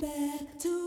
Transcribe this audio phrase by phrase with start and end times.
[0.00, 0.79] back to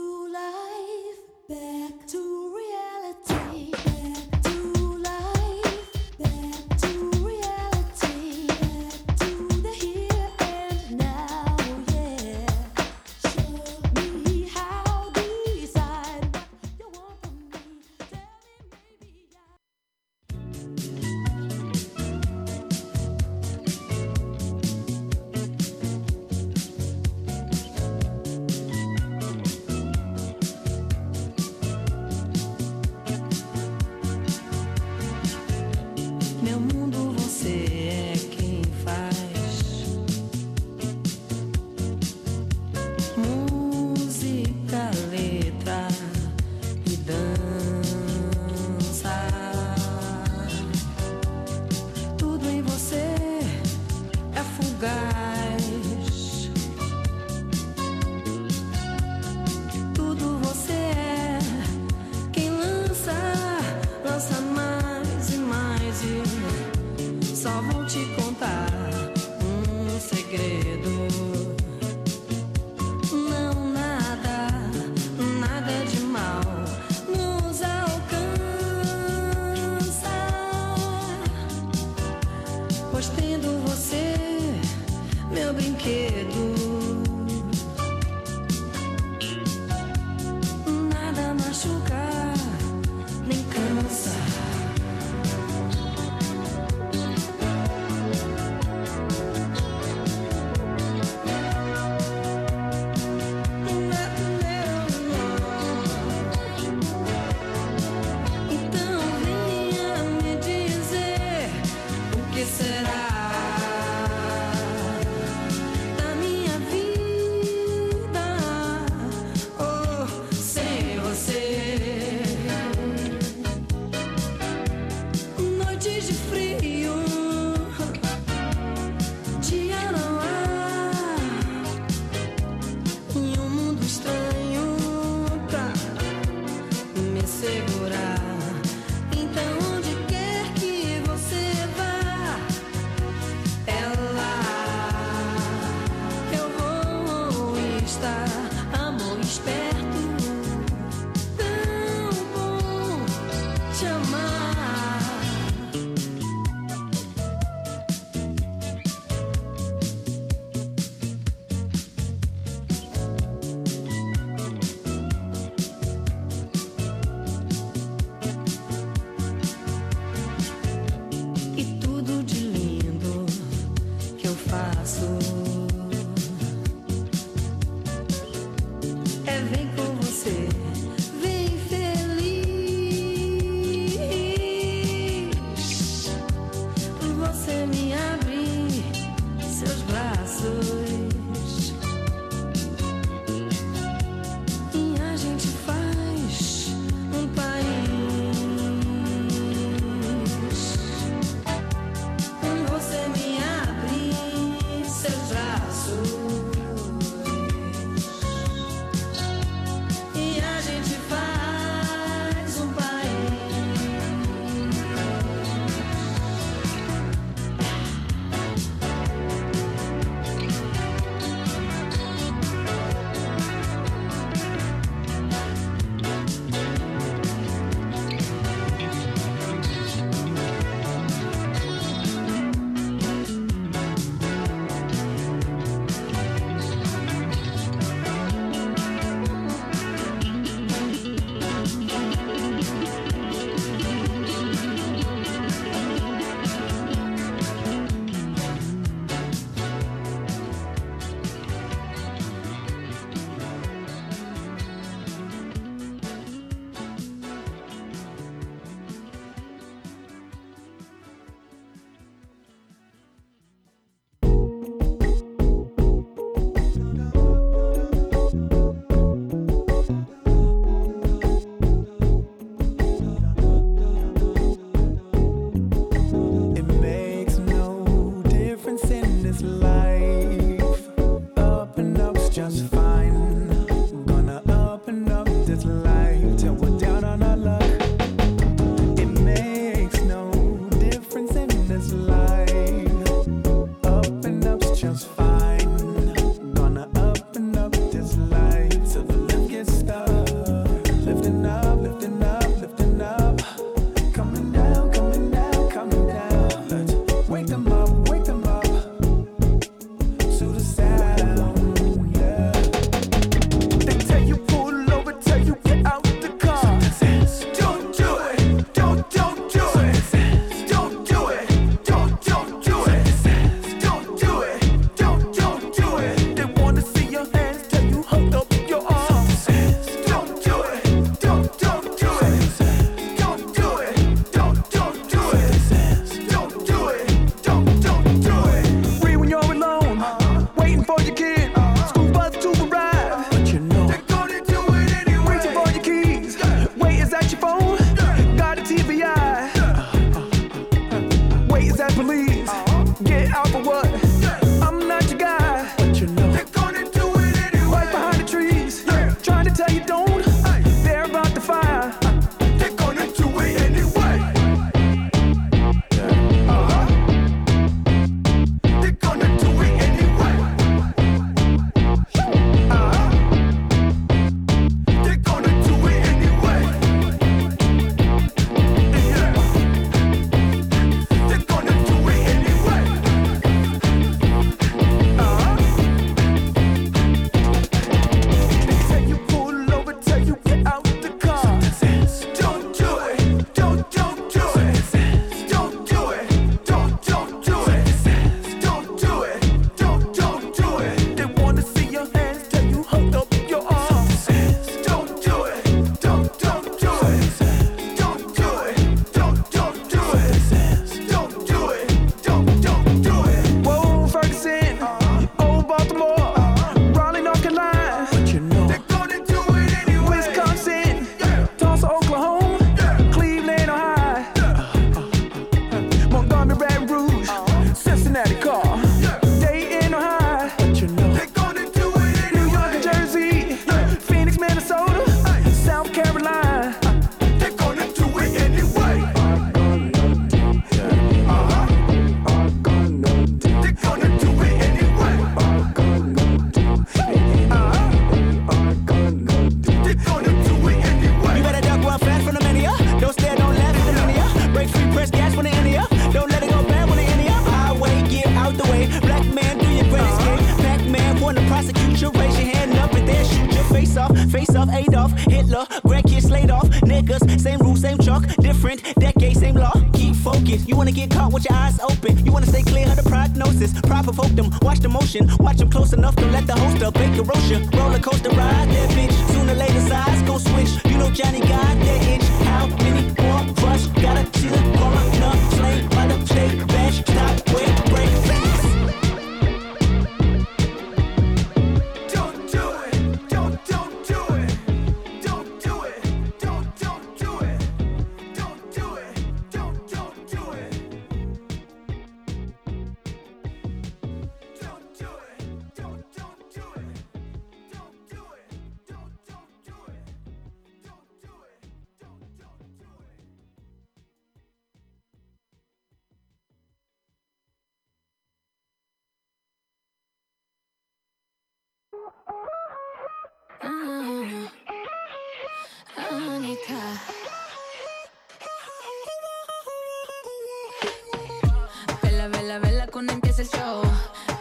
[532.02, 533.82] Vela, vela, vela, cuando empieza el show.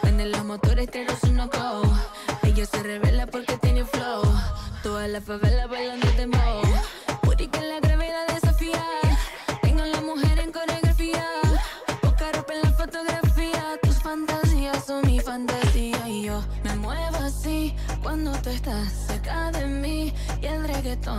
[0.03, 1.83] Venden los motores, pero su no go.
[2.43, 4.23] Ella se revela porque tiene flow.
[4.83, 6.12] Toda la favela bailando.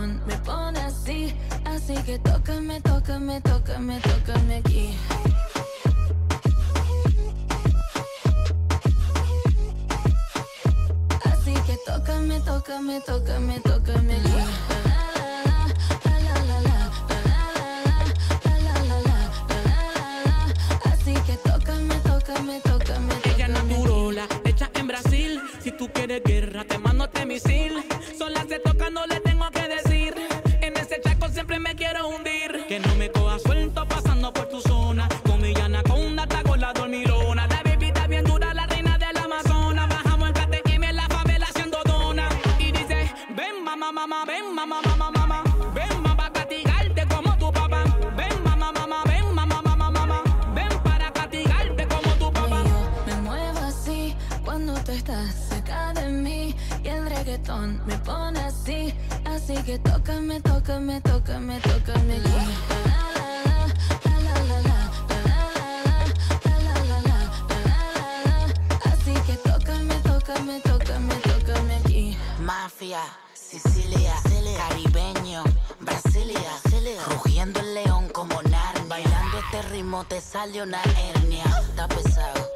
[0.01, 1.33] me pone así,
[1.65, 4.97] así que tócame, tócame, tócame, tócame aquí.
[11.23, 14.31] Así que tócame, tócame, tócame, tócame aquí.
[23.23, 25.41] Ella naturola, hecha en Brasil.
[25.61, 27.84] Si tú quieres guerra, te mando este misil.
[77.35, 78.85] Rugiendo el león como Narnia.
[78.87, 81.43] Bailando este ritmo te sale una hernia.
[81.69, 82.49] Está pesado,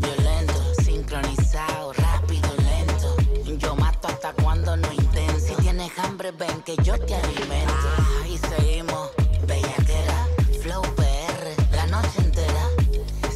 [0.00, 3.16] violento, sincronizado, rápido, lento.
[3.56, 5.40] Yo mato hasta cuando no intento.
[5.40, 7.88] Si tienes hambre, ven que yo te alimento.
[8.28, 9.08] Y seguimos,
[9.46, 10.26] bellaquera,
[10.60, 12.68] flow PR, la noche entera.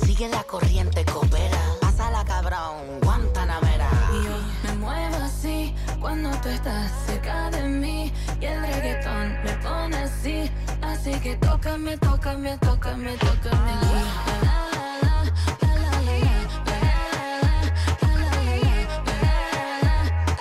[0.04, 1.62] Sigue la corriente, coopera.
[1.80, 3.88] Pásala, cabrón, Guantanamera.
[4.12, 8.12] Yo me muevo así cuando tú estás cerca de mí.
[8.42, 10.50] Y el reggaetón me pone así.
[10.82, 13.72] Así que tócame, tócame, tócame, tócame.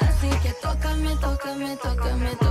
[0.01, 2.50] Así que tócame, tócame, tócame, tócame.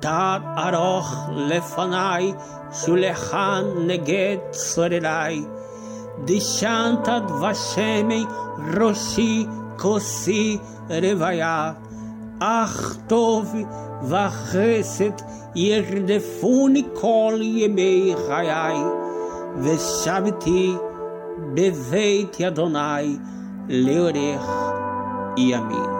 [0.00, 1.12] Tad aroch
[1.48, 2.32] lefanai,
[2.72, 5.44] shulechan neged sorerai.
[6.24, 8.24] Dishantad vashemei,
[8.74, 11.76] roshi kosi revaya.
[12.40, 13.46] Ach tov
[14.10, 15.18] vachesed
[15.54, 18.80] yerdefuni kol yemei chayai.
[19.62, 20.78] Veshaviti
[21.54, 23.20] beveit yadonai
[23.68, 24.48] leorech
[25.36, 25.99] yamin.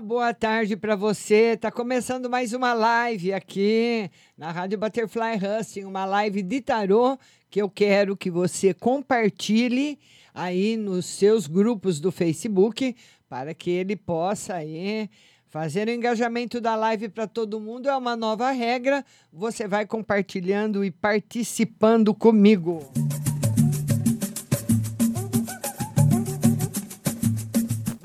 [0.00, 1.56] Boa tarde para você.
[1.56, 7.18] Tá começando mais uma live aqui na Rádio Butterfly Husting, uma live de tarô
[7.50, 9.98] que eu quero que você compartilhe
[10.32, 12.94] aí nos seus grupos do Facebook
[13.28, 15.10] para que ele possa aí
[15.48, 17.88] fazer o engajamento da live para todo mundo.
[17.88, 19.04] É uma nova regra.
[19.32, 22.88] Você vai compartilhando e participando comigo.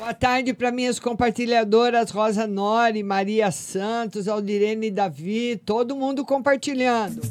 [0.03, 7.21] Boa tarde para minhas compartilhadoras Rosa Nori, Maria Santos, Aldirene Davi, todo mundo compartilhando.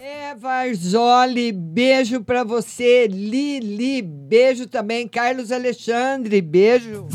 [0.00, 3.08] Eva Arzoli, beijo para você.
[3.08, 5.08] Lili, beijo também.
[5.08, 7.08] Carlos Alexandre, beijo.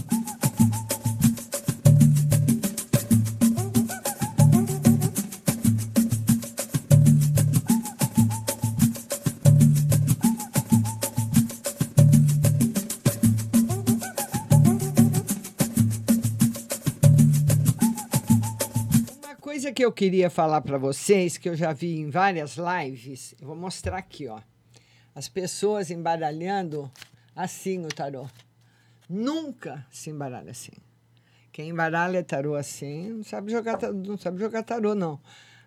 [19.78, 23.56] Que eu queria falar para vocês, que eu já vi em várias lives, eu vou
[23.56, 24.40] mostrar aqui, ó.
[25.14, 26.92] As pessoas embaralhando
[27.36, 28.26] assim o tarô.
[29.08, 30.72] Nunca se embaralha assim.
[31.52, 35.20] Quem embaralha tarô assim não sabe jogar, não sabe jogar tarô, não.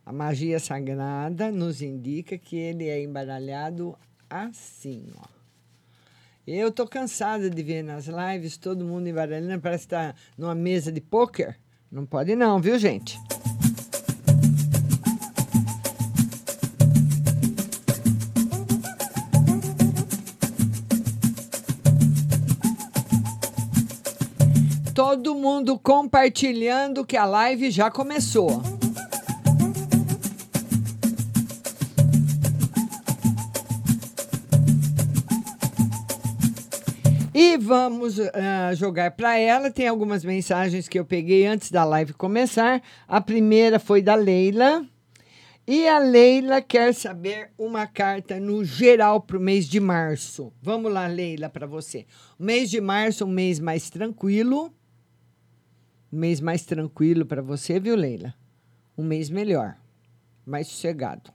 [0.04, 3.96] A magia sagrada nos indica que ele é embaralhado
[4.28, 5.28] assim, ó.
[6.44, 10.90] Eu tô cansada de ver nas lives todo mundo embaralhando, parece que tá numa mesa
[10.90, 11.56] de pôquer.
[11.88, 13.16] Não pode não, viu, gente?
[25.10, 28.62] Todo mundo compartilhando que a live já começou.
[37.34, 38.30] E vamos uh,
[38.74, 39.68] jogar para ela.
[39.68, 42.80] Tem algumas mensagens que eu peguei antes da live começar.
[43.08, 44.86] A primeira foi da Leila.
[45.66, 50.52] E a Leila quer saber uma carta no geral para o mês de março.
[50.62, 52.06] Vamos lá, Leila, para você.
[52.38, 54.72] Mês de março, um mês mais tranquilo.
[56.12, 58.34] Um mês mais tranquilo para você, viu, Leila?
[58.98, 59.76] Um mês melhor,
[60.44, 61.32] mais sossegado.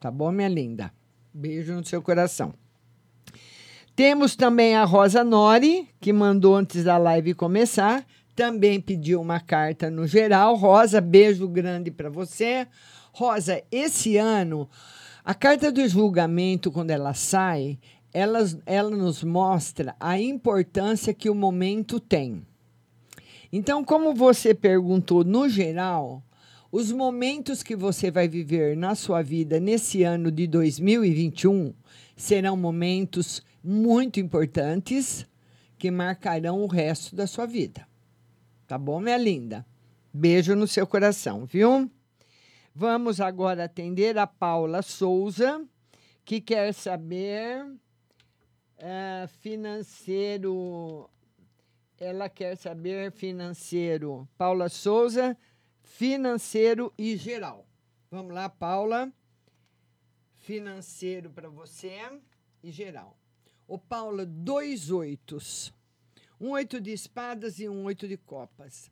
[0.00, 0.92] Tá bom, minha linda?
[1.32, 2.52] Beijo no seu coração.
[3.94, 8.04] Temos também a Rosa Nori, que mandou antes da live começar.
[8.34, 10.54] Também pediu uma carta no geral.
[10.56, 12.66] Rosa, beijo grande para você.
[13.12, 14.68] Rosa, esse ano,
[15.24, 17.78] a carta do julgamento, quando ela sai,
[18.12, 22.46] ela, ela nos mostra a importância que o momento tem.
[23.52, 26.22] Então, como você perguntou no geral,
[26.70, 31.72] os momentos que você vai viver na sua vida nesse ano de 2021
[32.16, 35.26] serão momentos muito importantes
[35.78, 37.86] que marcarão o resto da sua vida.
[38.66, 39.64] Tá bom, minha linda?
[40.12, 41.90] Beijo no seu coração, viu?
[42.74, 45.64] Vamos agora atender a Paula Souza,
[46.24, 51.08] que quer saber uh, financeiro.
[51.98, 54.28] Ela quer saber financeiro.
[54.36, 55.36] Paula Souza,
[55.82, 57.66] financeiro e geral.
[58.10, 59.10] Vamos lá, Paula.
[60.36, 61.98] Financeiro para você
[62.62, 63.16] e geral.
[63.66, 65.72] Ô, Paula, dois oitos.
[66.38, 68.90] Um oito de espadas e um oito de copas.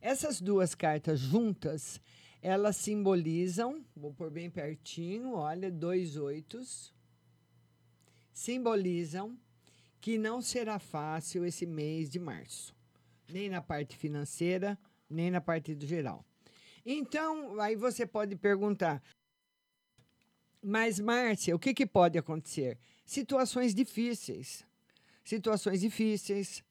[0.00, 2.00] Essas duas cartas juntas,
[2.40, 6.94] elas simbolizam, vou pôr bem pertinho, olha, dois oitos.
[8.32, 9.36] Simbolizam
[10.00, 12.74] que não será fácil esse mês de março,
[13.28, 16.24] nem na parte financeira, nem na parte do geral.
[16.84, 19.02] Então, aí você pode perguntar,
[20.62, 22.78] mas Márcia, o que, que pode acontecer?
[23.04, 24.64] Situações difíceis.
[25.24, 26.64] Situações difíceis,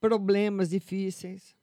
[0.00, 1.56] problemas difíceis.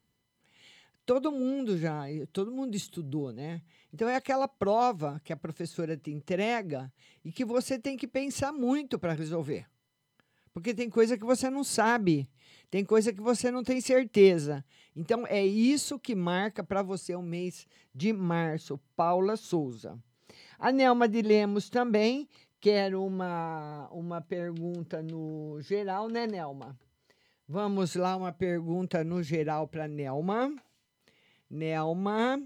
[1.04, 3.62] Todo mundo já, todo mundo estudou, né?
[3.92, 6.92] Então é aquela prova que a professora te entrega
[7.24, 9.66] e que você tem que pensar muito para resolver.
[10.52, 12.28] Porque tem coisa que você não sabe,
[12.70, 14.64] tem coisa que você não tem certeza.
[14.94, 19.98] Então é isso que marca para você o mês de março, Paula Souza.
[20.58, 22.28] A Nelma de Lemos também
[22.60, 26.78] quer uma, uma pergunta no geral, né, Nelma?
[27.48, 30.54] Vamos lá, uma pergunta no geral para Nelma.
[31.50, 32.42] Nelma,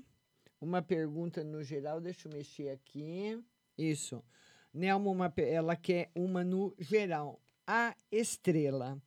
[0.60, 3.38] uma pergunta no geral, deixa eu mexer aqui.
[3.76, 4.24] Isso.
[4.72, 9.00] Nelma, uma, ela quer uma no geral a estrela.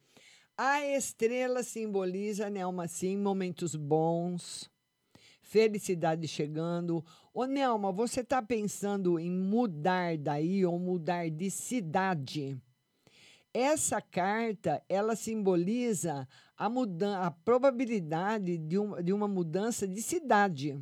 [0.58, 4.70] A estrela simboliza, Nelma, sim, momentos bons,
[5.42, 7.04] felicidade chegando.
[7.34, 12.58] Ô, Nelma, você está pensando em mudar daí ou mudar de cidade?
[13.54, 20.78] Essa carta, ela simboliza a, mudança, a probabilidade de, um, de uma mudança de cidade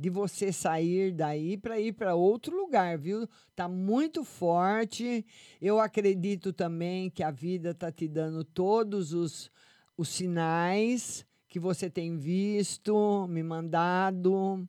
[0.00, 3.28] de você sair daí para ir para outro lugar, viu?
[3.54, 5.26] Tá muito forte.
[5.60, 9.52] Eu acredito também que a vida tá te dando todos os,
[9.98, 14.66] os sinais que você tem visto, me mandado,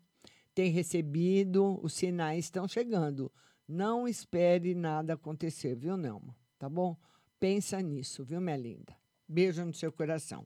[0.54, 3.32] tem recebido, os sinais estão chegando.
[3.66, 6.36] Não espere nada acontecer, viu, Nelma?
[6.60, 6.98] Tá bom?
[7.40, 8.94] Pensa nisso, viu, minha linda?
[9.26, 10.46] Beijo no seu coração.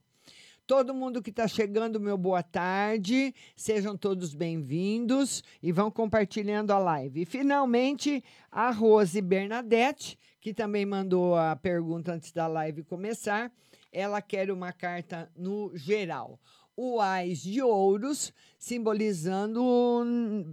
[0.66, 3.32] Todo mundo que está chegando, meu boa tarde.
[3.54, 7.22] Sejam todos bem-vindos e vão compartilhando a live.
[7.22, 13.52] E finalmente, a Rose Bernadette, que também mandou a pergunta antes da live começar.
[13.92, 16.40] Ela quer uma carta no geral.
[16.76, 19.62] O Ais de Ouros, simbolizando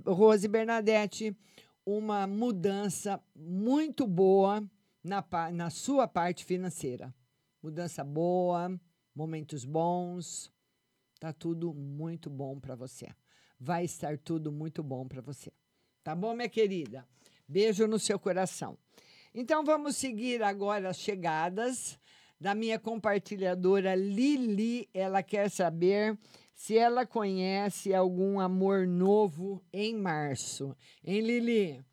[0.06, 1.36] Rose Bernadette,
[1.84, 4.64] uma mudança muito boa
[5.04, 7.12] na, na sua parte financeira.
[7.64, 8.80] Mudança boa
[9.16, 10.52] momentos bons.
[11.20, 13.08] Tá tudo muito bom para você.
[13.60, 15.52] Vai estar tudo muito bom para você.
[16.04, 17.08] Tá bom, minha querida?
[17.48, 18.78] Beijo no seu coração.
[19.34, 21.98] Então vamos seguir agora as chegadas
[22.40, 24.90] da minha compartilhadora Lili.
[24.94, 26.18] Ela quer saber
[26.54, 30.76] se ela conhece algum amor novo em março.
[31.04, 31.86] Hein, Lili?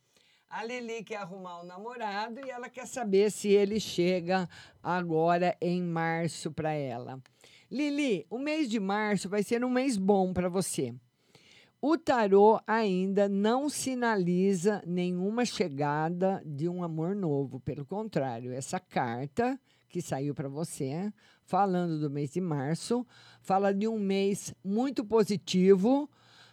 [0.50, 4.48] A Lili quer arrumar um namorado e ela quer saber se ele chega
[4.82, 7.22] agora em março para ela.
[7.70, 10.92] Lili, o mês de março vai ser um mês bom para você.
[11.80, 17.60] O tarô ainda não sinaliza nenhuma chegada de um amor novo.
[17.60, 19.56] Pelo contrário, essa carta
[19.88, 21.12] que saiu para você,
[21.44, 23.06] falando do mês de março,
[23.40, 26.10] fala de um mês muito positivo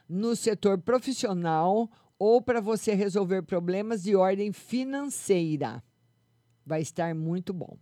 [0.07, 5.83] no setor profissional ou para você resolver problemas de ordem financeira.
[6.65, 7.77] Vai estar muito bom.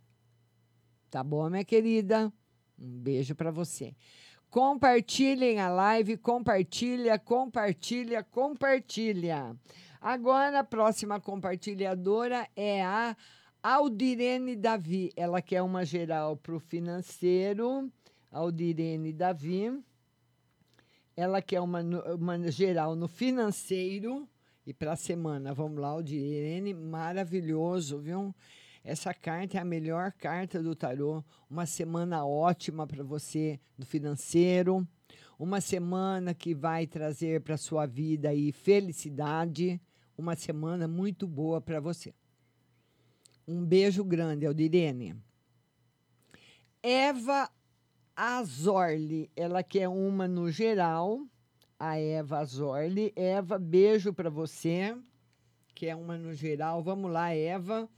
[1.10, 2.32] Tá bom, minha querida?
[2.78, 3.96] Um beijo para você.
[4.50, 9.56] Compartilhem a live, compartilha, compartilha, compartilha.
[10.00, 13.18] Agora a próxima compartilhadora é a
[13.64, 15.12] Aldirene Davi.
[15.16, 17.92] Ela quer uma geral para o financeiro.
[18.32, 19.84] Aldirene Davi.
[21.16, 21.82] Ela quer uma,
[22.14, 24.28] uma geral no financeiro
[24.66, 25.54] e para a semana.
[25.54, 28.36] Vamos lá, o de Irene, maravilhoso, viu?
[28.84, 31.24] Essa carta é a melhor carta do tarô.
[31.50, 34.88] Uma semana ótima para você no financeiro.
[35.40, 39.82] Uma semana que vai trazer para sua vida aí felicidade.
[40.18, 42.14] Uma semana muito boa para você.
[43.48, 45.16] Um beijo grande, Aldirene.
[46.84, 47.50] Eva
[48.16, 51.22] Azorli, ela quer uma no geral.
[51.78, 53.12] A Eva Azorli.
[53.16, 54.96] Eva, beijo para você.
[55.74, 56.82] Quer uma no geral.
[56.82, 57.90] Vamos lá, Eva.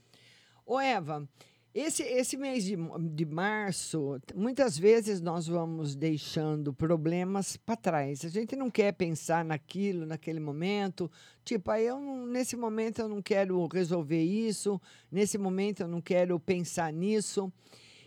[0.66, 1.28] Ô, Eva,
[1.72, 2.76] esse, esse mês de,
[3.12, 8.24] de março, muitas vezes nós vamos deixando problemas para trás.
[8.24, 11.08] A gente não quer pensar naquilo, naquele momento.
[11.44, 16.40] Tipo, aí eu nesse momento eu não quero resolver isso, nesse momento eu não quero
[16.40, 17.52] pensar nisso.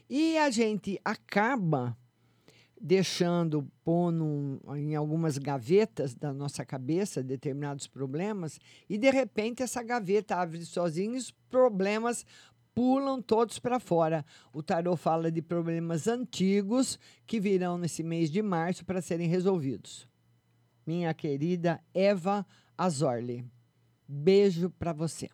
[0.10, 1.98] E a gente acaba
[2.82, 10.36] deixando, pondo em algumas gavetas da nossa cabeça determinados problemas, e de repente essa gaveta
[10.36, 12.26] abre sozinha e os problemas
[12.74, 14.26] pulam todos para fora.
[14.52, 20.08] O tarô fala de problemas antigos que virão nesse mês de março para serem resolvidos.
[20.86, 23.46] Minha querida Eva Azorli,
[24.08, 25.30] beijo para você.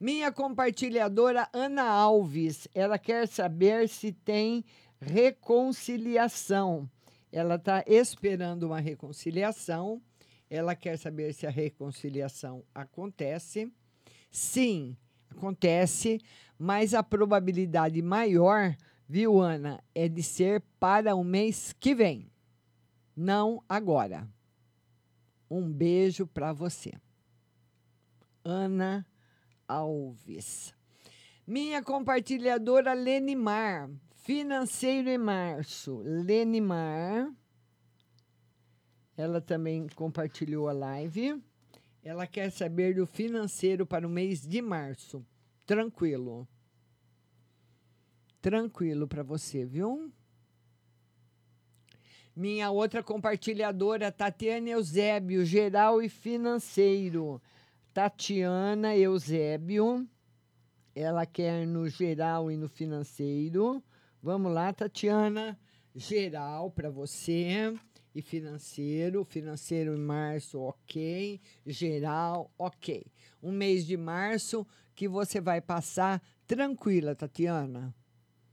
[0.00, 4.64] Minha compartilhadora Ana Alves, ela quer saber se tem
[5.00, 6.88] reconciliação.
[7.32, 10.02] Ela está esperando uma reconciliação.
[10.48, 13.72] Ela quer saber se a reconciliação acontece.
[14.30, 14.96] Sim,
[15.30, 16.20] acontece,
[16.58, 18.76] mas a probabilidade maior,
[19.08, 22.30] viu, Ana, é de ser para o mês que vem,
[23.16, 24.28] não agora.
[25.50, 26.92] Um beijo para você.
[28.44, 29.06] Ana
[29.66, 30.72] Alves.
[31.46, 33.90] Minha compartilhadora Lenimar,
[34.30, 36.00] financeiro em março.
[36.04, 37.34] Lenimar.
[39.16, 41.42] Ela também compartilhou a live.
[42.00, 45.26] Ela quer saber do financeiro para o mês de março.
[45.66, 46.46] Tranquilo.
[48.40, 50.12] Tranquilo para você, viu?
[52.34, 57.42] Minha outra compartilhadora, Tatiana Eusébio, geral e financeiro.
[57.92, 60.08] Tatiana Eusébio,
[60.94, 63.82] ela quer no geral e no financeiro.
[64.22, 65.58] Vamos lá, Tatiana.
[65.94, 67.74] Geral para você
[68.14, 69.24] e financeiro.
[69.24, 71.40] Financeiro em março, ok.
[71.66, 73.06] Geral, ok.
[73.42, 77.94] Um mês de março que você vai passar tranquila, Tatiana.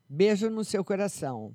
[0.08, 1.54] Beijo no seu coração.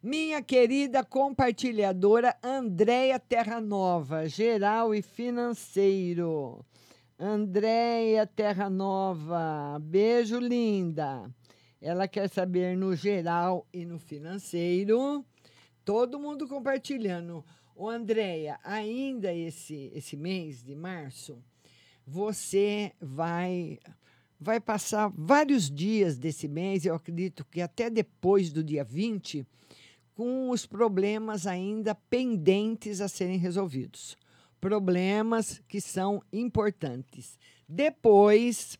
[0.00, 6.64] Minha querida compartilhadora Andréia Terra Nova, geral e financeiro.
[7.18, 11.28] Andréia Terra Nova, beijo linda.
[11.82, 15.24] Ela quer saber no geral e no financeiro.
[15.84, 17.44] Todo mundo compartilhando.
[17.74, 21.42] Ô, Andréia, ainda esse, esse mês de março,
[22.06, 23.80] você vai
[24.38, 29.46] vai passar vários dias desse mês, eu acredito que até depois do dia 20,
[30.14, 34.16] com os problemas ainda pendentes a serem resolvidos.
[34.60, 37.38] Problemas que são importantes.
[37.68, 38.78] Depois,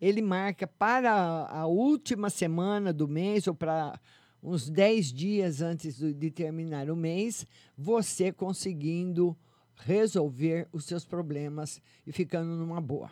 [0.00, 1.12] ele marca para
[1.46, 3.98] a última semana do mês, ou para
[4.42, 7.44] uns 10 dias antes de terminar o mês,
[7.76, 9.36] você conseguindo
[9.76, 13.10] resolver os seus problemas e ficando numa boa.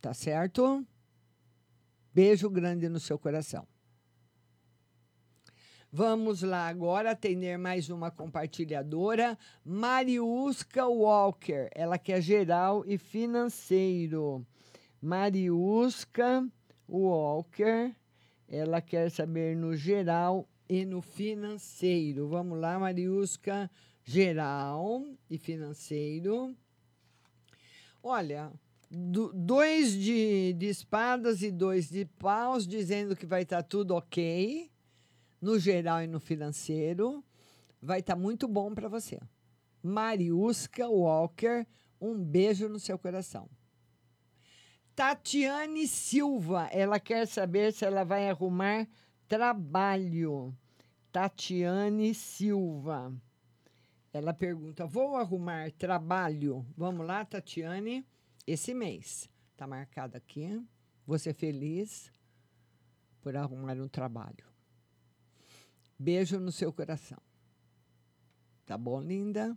[0.00, 0.86] Tá certo?
[2.12, 3.66] Beijo grande no seu coração.
[5.90, 11.70] Vamos lá agora atender mais uma compartilhadora, Mariusca Walker.
[11.74, 14.46] Ela quer geral e financeiro.
[15.00, 16.46] Mariusca
[16.88, 17.94] Walker.
[18.48, 22.28] Ela quer saber no geral e no financeiro.
[22.28, 23.70] Vamos lá, Mariusca,
[24.04, 26.54] geral e financeiro.
[28.02, 28.50] Olha,
[28.90, 34.70] do- dois de, de espadas e dois de paus dizendo que vai estar tudo ok,
[35.40, 37.22] no geral e no financeiro.
[37.82, 39.20] Vai estar muito bom para você.
[39.82, 41.66] Mariusca Walker,
[42.00, 43.48] um beijo no seu coração.
[44.98, 48.84] Tatiane Silva, ela quer saber se ela vai arrumar
[49.28, 50.52] trabalho.
[51.12, 53.14] Tatiane Silva.
[54.12, 56.66] Ela pergunta: Vou arrumar trabalho?
[56.76, 58.04] Vamos lá, Tatiane.
[58.44, 59.30] Esse mês.
[59.52, 60.60] Está marcado aqui.
[61.16, 62.10] Ser feliz
[63.20, 64.44] por arrumar um trabalho.
[65.96, 67.22] Beijo no seu coração.
[68.66, 69.56] Tá bom, linda?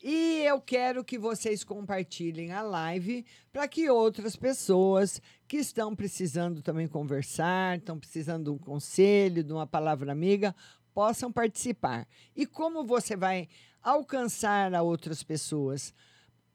[0.00, 6.62] E eu quero que vocês compartilhem a live para que outras pessoas que estão precisando
[6.62, 10.54] também conversar, estão precisando de um conselho, de uma palavra amiga,
[10.94, 12.06] possam participar.
[12.36, 13.48] E como você vai
[13.82, 15.92] alcançar a outras pessoas?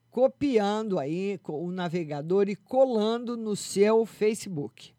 [0.09, 4.93] Copiando aí o navegador e colando no seu Facebook.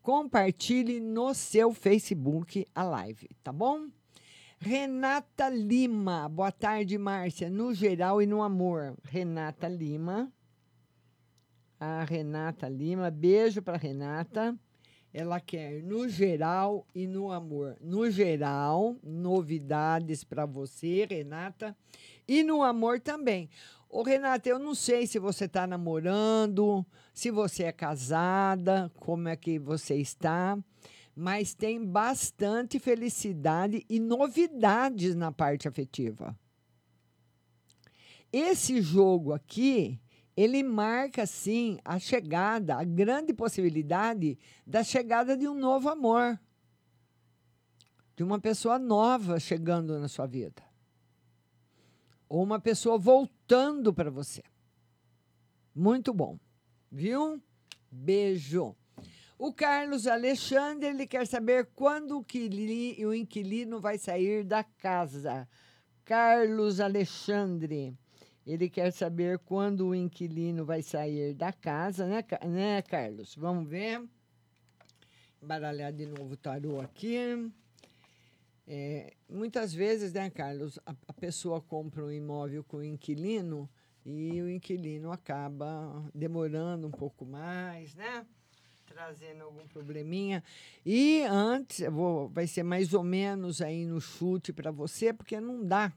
[0.00, 3.88] Compartilhe no seu Facebook a live, tá bom?
[4.66, 7.50] Renata Lima, boa tarde, Márcia.
[7.50, 8.96] No geral e no amor.
[9.04, 10.32] Renata Lima.
[11.78, 13.10] a Renata Lima.
[13.10, 14.58] Beijo para Renata.
[15.12, 17.76] Ela quer no geral e no amor.
[17.78, 21.76] No geral, novidades para você, Renata,
[22.26, 23.50] e no amor também.
[23.86, 29.36] Ô, Renata, eu não sei se você está namorando, se você é casada, como é
[29.36, 30.58] que você está,
[31.14, 36.36] mas tem bastante felicidade e novidades na parte afetiva.
[38.32, 40.00] Esse jogo aqui,
[40.36, 46.40] ele marca sim a chegada, a grande possibilidade da chegada de um novo amor.
[48.16, 50.62] De uma pessoa nova chegando na sua vida.
[52.28, 54.42] Ou uma pessoa voltando para você.
[55.72, 56.38] Muito bom.
[56.90, 57.40] Viu?
[57.90, 58.74] Beijo.
[59.36, 62.24] O Carlos Alexandre, ele quer saber quando o,
[63.06, 65.48] o inquilino vai sair da casa.
[66.04, 67.96] Carlos Alexandre.
[68.46, 73.34] Ele quer saber quando o inquilino vai sair da casa, né, né Carlos?
[73.34, 74.06] Vamos ver.
[75.42, 77.16] Baralhar de novo o tarô aqui.
[78.66, 83.68] É, muitas vezes, né, Carlos, a, a, pessoa compra um imóvel com o inquilino
[84.04, 88.26] e o inquilino acaba demorando um pouco mais, né?
[88.94, 90.40] Trazendo algum probleminha.
[90.86, 95.66] E antes, vou, vai ser mais ou menos aí no chute para você, porque não
[95.66, 95.92] dá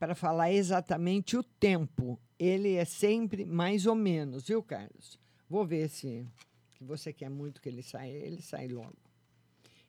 [0.00, 2.20] para falar exatamente o tempo.
[2.36, 5.16] Ele é sempre mais ou menos, viu, Carlos?
[5.48, 6.26] Vou ver se
[6.74, 8.10] que você quer muito que ele saia.
[8.10, 8.98] Ele sai logo.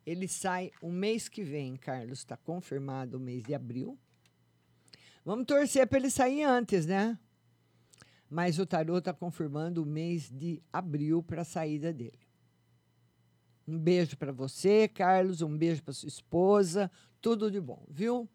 [0.05, 2.19] Ele sai o mês que vem, Carlos.
[2.19, 3.97] Está confirmado o mês de abril.
[5.25, 7.17] Vamos torcer para ele sair antes, né?
[8.29, 12.24] Mas o tarô está confirmando o mês de abril para a saída dele.
[13.67, 15.41] Um beijo para você, Carlos.
[15.41, 16.91] Um beijo para sua esposa.
[17.19, 18.29] Tudo de bom, viu?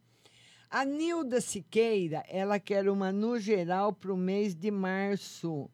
[0.68, 5.70] A Nilda Siqueira, ela quer uma no geral para o mês de março.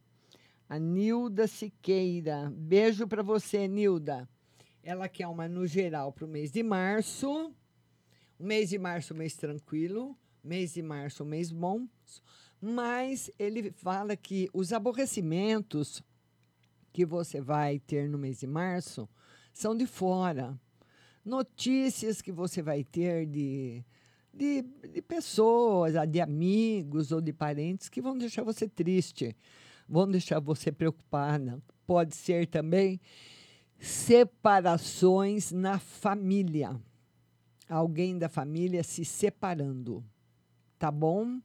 [0.69, 2.53] A Nilda Siqueira.
[2.55, 4.29] Beijo para você, Nilda.
[4.83, 7.55] Ela quer uma no geral para o mês de março.
[8.38, 10.16] O mês de março, mês tranquilo.
[10.45, 11.87] Mês de março, mês bom.
[12.61, 16.03] Mas ele fala que os aborrecimentos
[16.92, 19.09] que você vai ter no mês de março
[19.59, 20.59] são de fora.
[21.25, 23.85] Notícias que você vai ter de
[24.37, 29.35] de, de pessoas, de amigos ou de parentes que vão deixar você triste,
[29.88, 31.59] vão deixar você preocupada.
[31.87, 33.01] Pode ser também
[33.79, 36.79] separações na família.
[37.66, 40.05] Alguém da família se separando.
[40.79, 41.40] Tá bom?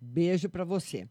[0.00, 1.08] Beijo para você.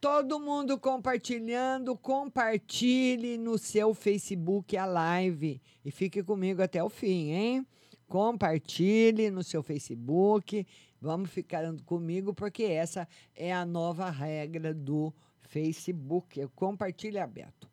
[0.00, 7.30] Todo mundo compartilhando, compartilhe no seu Facebook a live e fique comigo até o fim,
[7.30, 7.66] hein?
[8.08, 10.66] compartilhe no seu Facebook.
[11.00, 16.44] Vamos ficando comigo, porque essa é a nova regra do Facebook.
[16.56, 17.68] Compartilhe aberto.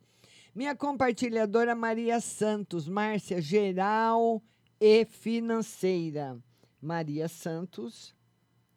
[0.53, 4.43] Minha compartilhadora Maria Santos, Márcia, geral
[4.79, 6.37] e financeira.
[6.81, 8.13] Maria Santos,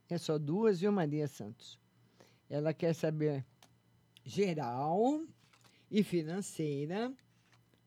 [0.09, 1.79] é só duas, viu, Maria Santos?
[2.51, 3.45] Ela quer saber
[4.25, 5.23] geral
[5.91, 7.13] e financeira,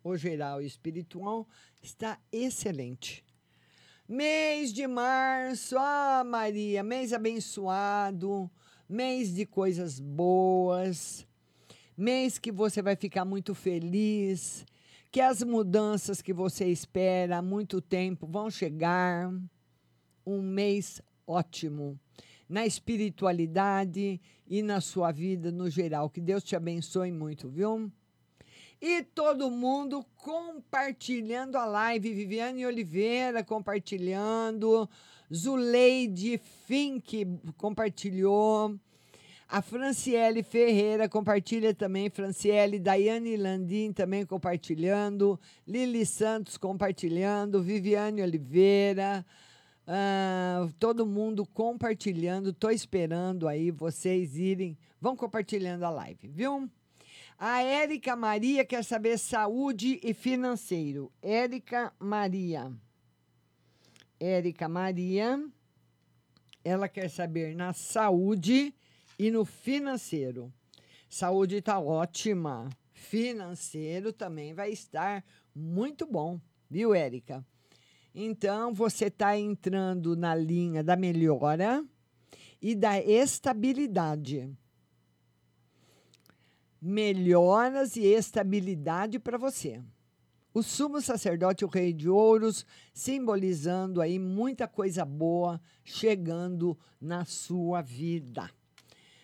[0.03, 1.47] ou geral e espiritual,
[1.81, 3.23] está excelente.
[4.07, 8.49] Mês de março, ah, Maria, mês abençoado,
[8.87, 11.25] mês de coisas boas,
[11.97, 14.65] mês que você vai ficar muito feliz,
[15.11, 19.31] que as mudanças que você espera há muito tempo vão chegar.
[20.25, 21.99] Um mês ótimo
[22.51, 26.09] na espiritualidade e na sua vida no geral.
[26.09, 27.89] Que Deus te abençoe muito, viu?
[28.81, 32.13] E todo mundo compartilhando a live.
[32.13, 34.89] Viviane Oliveira compartilhando.
[35.33, 38.77] Zuleide Fink compartilhou.
[39.47, 42.09] A Franciele Ferreira compartilha também.
[42.09, 45.39] Franciele, Daiane Landim também compartilhando.
[45.65, 47.63] Lili Santos compartilhando.
[47.63, 49.25] Viviane Oliveira.
[49.91, 52.51] Uh, todo mundo compartilhando.
[52.51, 54.77] Estou esperando aí vocês irem.
[55.01, 56.69] Vão compartilhando a live, viu?
[57.37, 61.11] A Érica Maria quer saber saúde e financeiro.
[61.21, 62.71] Érica Maria.
[64.17, 65.43] Érica Maria,
[66.63, 68.73] ela quer saber na saúde
[69.19, 70.53] e no financeiro.
[71.09, 72.69] Saúde está ótima.
[72.93, 75.21] Financeiro também vai estar
[75.53, 77.45] muito bom, viu, Érica?
[78.13, 81.85] Então, você está entrando na linha da melhora
[82.61, 84.49] e da estabilidade
[86.81, 89.79] melhoras e estabilidade para você.
[90.53, 97.81] O sumo sacerdote, o rei de ouros, simbolizando aí muita coisa boa chegando na sua
[97.81, 98.49] vida.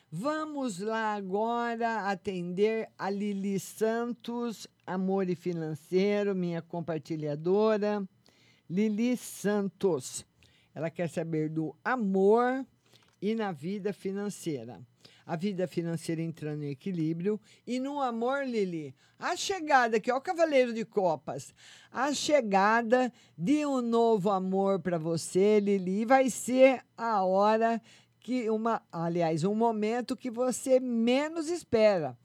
[0.09, 8.07] Vamos lá agora atender a Lili Santos, Amor e Financeiro, minha compartilhadora.
[8.69, 10.25] Lili Santos.
[10.73, 12.65] Ela quer saber do amor
[13.21, 14.79] e na vida financeira.
[15.25, 17.39] A vida financeira entrando em equilíbrio.
[17.65, 21.53] E no amor, Lili, a chegada, que é o Cavaleiro de Copas,
[21.91, 27.81] a chegada de um novo amor para você, Lili, vai ser a hora
[28.19, 32.17] que uma, aliás, um momento que você menos espera.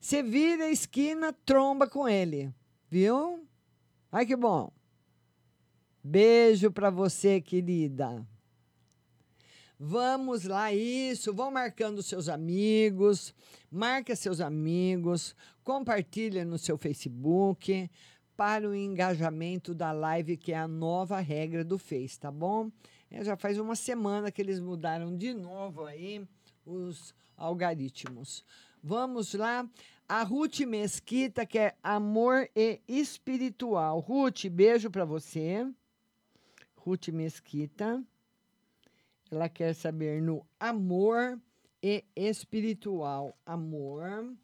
[0.00, 2.54] Você vira a esquina, tromba com ele,
[2.88, 3.44] viu?
[4.12, 4.70] Ai que bom.
[6.10, 8.26] Beijo para você, querida.
[9.78, 11.34] Vamos lá, isso.
[11.34, 13.34] Vão marcando seus amigos,
[13.70, 17.90] marca seus amigos, compartilha no seu Facebook
[18.34, 22.72] para o engajamento da live, que é a nova regra do Face, tá bom?
[23.10, 26.26] É, já faz uma semana que eles mudaram de novo aí
[26.64, 28.42] os algoritmos.
[28.82, 29.68] Vamos lá.
[30.08, 34.00] A Ruth Mesquita, que é amor e espiritual.
[34.00, 35.70] Ruth, beijo para você.
[36.88, 38.02] Ruth Mesquita.
[39.30, 41.38] Ela quer saber no amor
[41.82, 43.38] e espiritual.
[43.44, 44.34] Amor.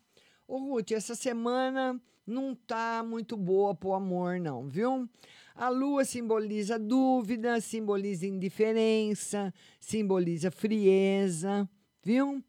[0.46, 5.08] Ô, Ruth, essa semana não tá muito boa pro amor, não, viu?
[5.54, 11.66] A lua simboliza dúvida, simboliza indiferença, simboliza frieza,
[12.02, 12.44] viu?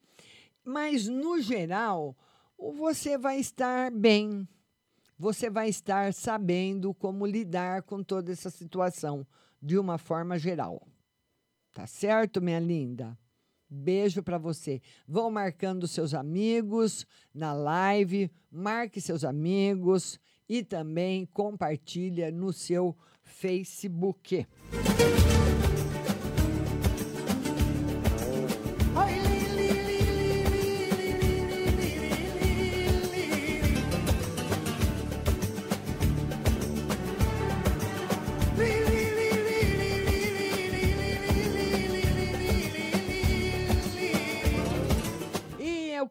[0.61, 2.17] Mas, no geral,
[2.57, 4.45] você vai estar bem.
[5.17, 9.25] Você vai estar sabendo como lidar com toda essa situação
[9.65, 10.87] de uma forma geral.
[11.73, 13.17] Tá certo, minha linda?
[13.67, 14.79] Beijo para você.
[15.07, 24.45] Vão marcando seus amigos na live, marque seus amigos e também compartilha no seu Facebook.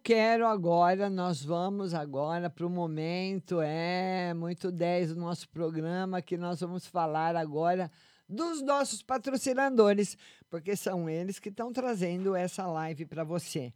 [0.05, 6.37] Quero agora, nós vamos agora para o momento, é muito 10 do nosso programa, que
[6.37, 7.91] nós vamos falar agora
[8.29, 10.19] dos nossos patrocinadores,
[10.51, 13.73] porque são eles que estão trazendo essa live para você.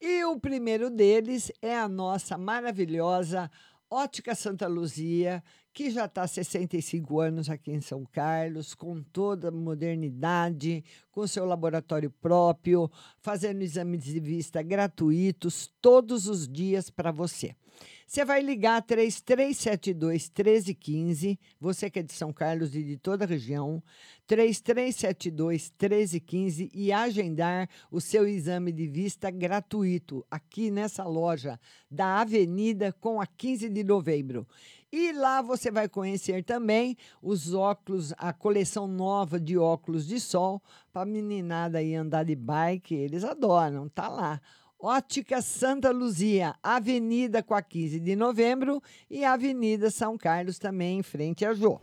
[0.00, 3.50] E o primeiro deles é a nossa maravilhosa
[3.90, 5.44] Ótica Santa Luzia,
[5.76, 11.26] que já está há 65 anos aqui em São Carlos, com toda a modernidade, com
[11.26, 17.54] seu laboratório próprio, fazendo exames de vista gratuitos todos os dias para você.
[18.06, 23.28] Você vai ligar 3372 1315, você que é de São Carlos e de toda a
[23.28, 23.82] região,
[24.26, 31.60] 3372 1315 e agendar o seu exame de vista gratuito aqui nessa loja
[31.90, 34.46] da Avenida com a 15 de novembro.
[34.98, 40.62] E lá você vai conhecer também os óculos, a coleção nova de óculos de sol
[40.90, 44.40] para meninada aí andar de bike, eles adoram, tá lá.
[44.80, 51.02] Ótica Santa Luzia, Avenida com a 15 de novembro e Avenida São Carlos também em
[51.02, 51.78] frente a Jô.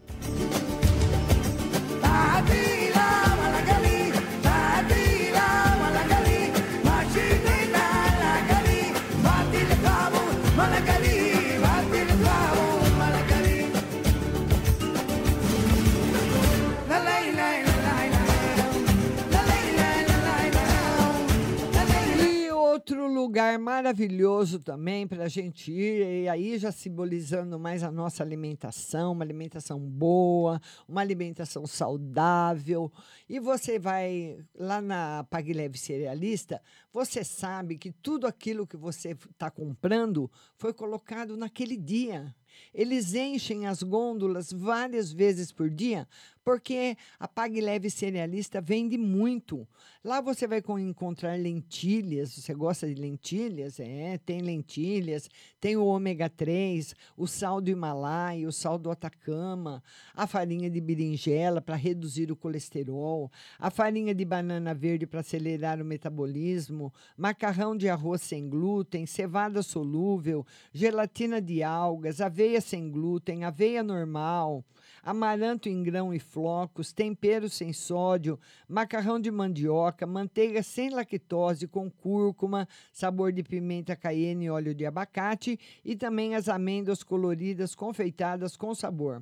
[23.53, 29.11] Lugar maravilhoso também para a gente ir, e aí já simbolizando mais a nossa alimentação,
[29.11, 32.91] uma alimentação boa, uma alimentação saudável.
[33.29, 39.11] E você vai lá na Pague Leve Cerealista, você sabe que tudo aquilo que você
[39.11, 42.33] está comprando foi colocado naquele dia.
[42.73, 46.07] Eles enchem as gôndolas várias vezes por dia,
[46.43, 49.67] porque a Pague Leve Cerealista vende muito.
[50.03, 52.33] Lá você vai con- encontrar lentilhas.
[52.35, 53.79] Você gosta de lentilhas?
[53.79, 55.29] É, tem lentilhas,
[55.59, 59.81] tem o ômega 3, o sal do Himalaia, o sal do Atacama,
[60.13, 65.81] a farinha de berinjela para reduzir o colesterol, a farinha de banana verde para acelerar
[65.81, 73.45] o metabolismo, macarrão de arroz sem glúten, cevada solúvel, gelatina de algas, aveia sem glúten,
[73.45, 74.65] aveia normal,
[75.03, 81.91] amaranto em grão e flocos, tempero sem sódio, macarrão de mandioca, manteiga sem lactose com
[81.91, 88.55] cúrcuma, sabor de pimenta cayenne e óleo de abacate e também as amêndoas coloridas confeitadas
[88.55, 89.21] com sabor.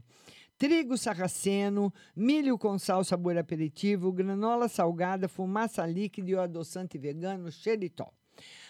[0.55, 7.51] Trigo sarraceno, milho com sal sabor aperitivo, granola salgada, fumaça líquida e o adoçante vegano
[7.51, 8.13] xeritol.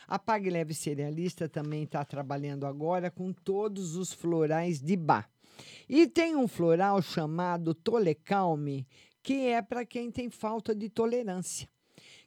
[0.07, 5.28] A Pague Leve Cerealista também está trabalhando agora com todos os florais de Bá.
[5.89, 8.88] E tem um floral chamado Tolecalme,
[9.22, 11.68] que é para quem tem falta de tolerância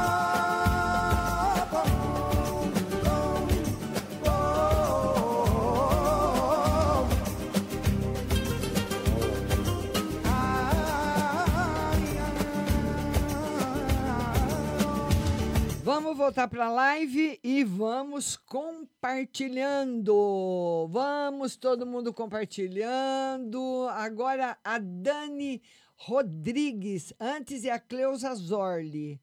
[16.12, 20.90] Vamos voltar para a live e vamos compartilhando.
[20.92, 23.88] Vamos todo mundo compartilhando.
[23.92, 25.62] Agora a Dani
[25.96, 29.22] Rodrigues, antes é a Cleusa Zorli.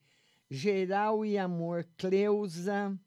[0.50, 2.98] Geral e amor, Cleusa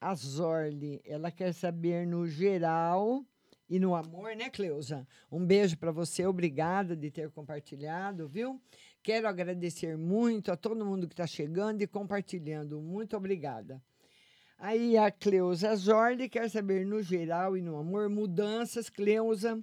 [0.00, 1.02] Azorli.
[1.04, 3.26] Ela quer saber no geral
[3.68, 5.06] e no amor, né, Cleusa?
[5.30, 8.62] Um beijo para você, obrigada de ter compartilhado, viu?
[9.02, 12.80] Quero agradecer muito a todo mundo que está chegando e compartilhando.
[12.80, 13.82] Muito obrigada.
[14.58, 19.62] Aí a Cleusa Zordi quer saber no geral e no amor mudanças, Cleusa,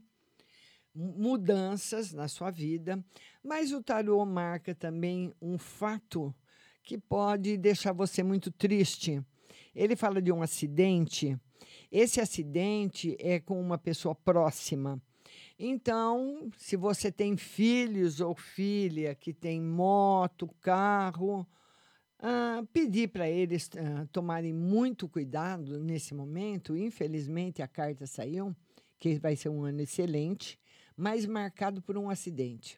[0.95, 3.03] mudanças na sua vida,
[3.43, 6.33] mas o tarô marca também um fato
[6.81, 9.21] que pode deixar você muito triste.
[9.75, 11.37] Ele fala de um acidente.
[11.91, 15.01] Esse acidente é com uma pessoa próxima.
[15.57, 21.47] Então, se você tem filhos ou filha que tem moto, carro,
[22.19, 26.75] ah, pedir para eles ah, tomarem muito cuidado nesse momento.
[26.75, 28.53] Infelizmente, a carta saiu,
[28.99, 30.59] que vai ser um ano excelente,
[30.95, 32.77] mas marcado por um acidente.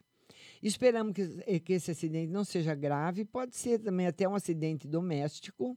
[0.62, 5.76] Esperamos que, que esse acidente não seja grave, pode ser também até um acidente doméstico,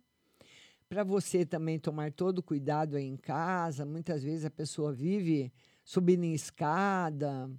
[0.88, 3.86] para você também tomar todo cuidado aí em casa.
[3.86, 5.52] Muitas vezes a pessoa vive
[5.84, 7.49] subindo em escada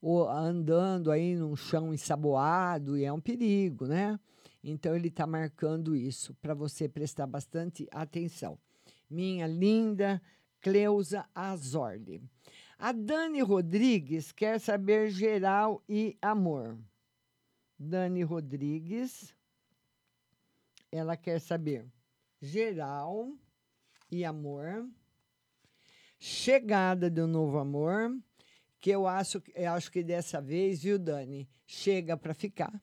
[0.00, 4.18] ou andando aí num chão ensaboado e é um perigo, né?
[4.62, 8.58] Então ele está marcando isso para você prestar bastante atenção.
[9.08, 10.20] Minha linda
[10.60, 12.20] Cleusa Azorli.
[12.78, 16.76] A Dani Rodrigues quer saber geral e amor.
[17.78, 19.34] Dani Rodrigues,
[20.90, 21.86] ela quer saber
[22.40, 23.32] geral
[24.10, 24.88] e amor,
[26.26, 28.10] chegada do novo amor,
[28.80, 32.82] que eu acho, eu acho que dessa vez, viu, Dani, chega para ficar.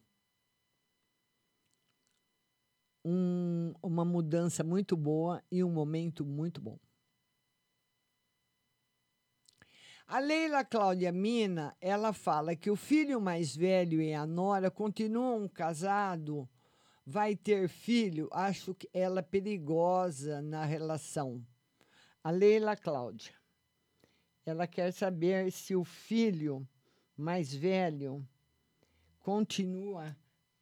[3.04, 6.80] Um, uma mudança muito boa e um momento muito bom.
[10.08, 15.50] A Leila Cláudia Mina, ela fala que o filho mais velho e a nora continuam
[15.50, 16.48] casados
[17.06, 21.46] vai ter filho, acho que ela é perigosa na relação.
[22.24, 23.34] A Leila Cláudia.
[24.46, 26.68] Ela quer saber se o filho
[27.18, 28.26] mais velho
[29.20, 30.16] continua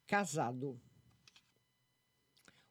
[0.06, 0.80] casado.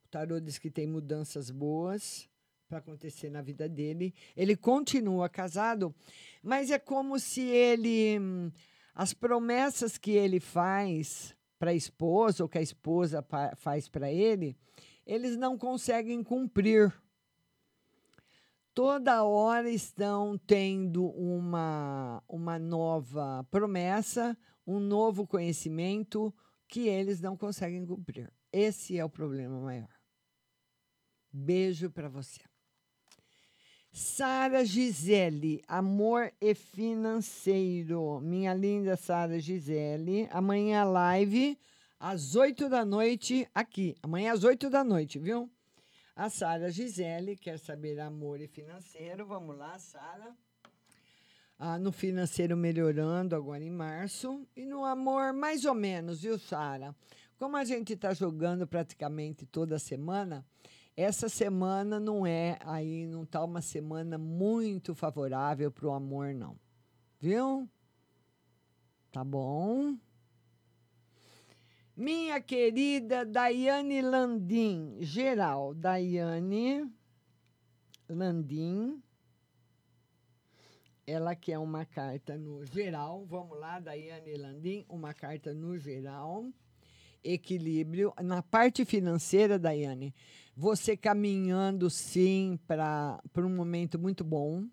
[0.05, 2.29] O tarô diz que tem mudanças boas
[2.67, 4.13] para acontecer na vida dele.
[4.35, 5.95] Ele continua casado,
[6.43, 8.19] mas é como se ele
[8.93, 13.25] as promessas que ele faz para a esposa ou que a esposa
[13.55, 14.57] faz para ele,
[15.05, 16.91] eles não conseguem cumprir.
[18.73, 26.33] Toda hora estão tendo uma, uma nova promessa, um novo conhecimento
[26.69, 28.31] que eles não conseguem cumprir.
[28.51, 29.89] Esse é o problema maior.
[31.33, 32.41] Beijo para você.
[33.91, 38.21] Sara Gisele, amor e financeiro.
[38.21, 40.29] Minha linda Sara Gisele.
[40.31, 41.59] Amanhã live
[41.99, 43.97] às 8 da noite aqui.
[44.01, 45.51] Amanhã às 8 da noite, viu?
[46.15, 49.25] A Sara Gisele quer saber amor e financeiro.
[49.25, 50.35] Vamos lá, Sara.
[51.57, 54.45] Ah, no financeiro melhorando agora em março.
[54.55, 56.95] E no amor, mais ou menos, viu, Sara?
[57.37, 60.45] Como a gente está jogando praticamente toda semana,
[60.95, 66.59] essa semana não é aí, não tá uma semana muito favorável para o amor, não.
[67.19, 67.69] Viu?
[69.11, 69.95] Tá bom?
[72.01, 76.91] Minha querida Daiane Landim, geral, Daiane
[78.09, 78.99] Landim.
[81.05, 83.23] Ela quer uma carta no geral.
[83.27, 86.51] Vamos lá, Daiane Landim, uma carta no geral.
[87.23, 88.11] Equilíbrio.
[88.19, 90.11] Na parte financeira, Daiane,
[90.57, 94.67] você caminhando sim para um momento muito bom.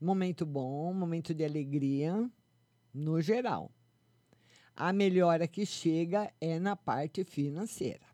[0.00, 2.30] Momento bom, momento de alegria,
[2.94, 3.72] no geral.
[4.74, 8.06] A melhora que chega é na parte financeira.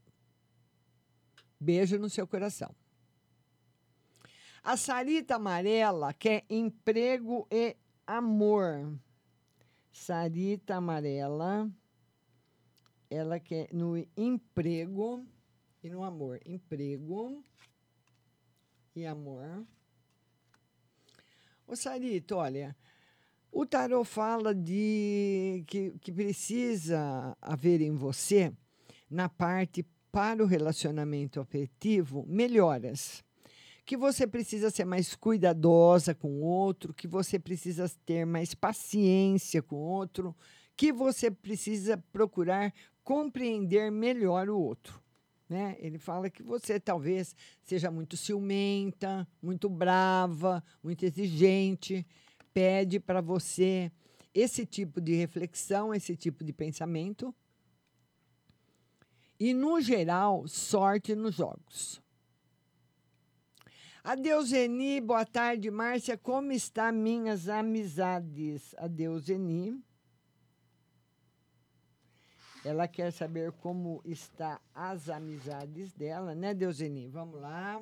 [1.61, 2.74] Beijo no seu coração.
[4.62, 8.98] A Sarita Amarela quer emprego e amor.
[9.90, 11.70] Sarita Amarela,
[13.11, 15.26] ela quer no emprego
[15.82, 16.40] e no amor.
[16.44, 17.42] Emprego
[18.94, 19.66] e amor.
[21.66, 22.76] Ô Sarita, olha,
[23.51, 28.53] o tarot fala de que, que precisa haver em você,
[29.11, 33.24] na parte para o relacionamento afetivo, melhoras.
[33.84, 39.62] Que você precisa ser mais cuidadosa com o outro, que você precisa ter mais paciência
[39.62, 40.36] com o outro,
[40.76, 42.72] que você precisa procurar
[43.03, 45.01] compreender melhor o outro.
[45.49, 45.76] Né?
[45.78, 52.07] Ele fala que você talvez seja muito ciumenta, muito brava, muito exigente
[52.59, 53.92] pede para você
[54.34, 57.32] esse tipo de reflexão, esse tipo de pensamento.
[59.38, 62.02] E, no geral, sorte nos jogos.
[64.02, 65.00] Adeus, Eni.
[65.00, 66.18] Boa tarde, Márcia.
[66.18, 68.74] Como estão minhas amizades?
[68.76, 69.80] Adeus, Eni.
[72.64, 77.06] Ela quer saber como está as amizades dela, né, Deuseni?
[77.06, 77.80] Vamos lá.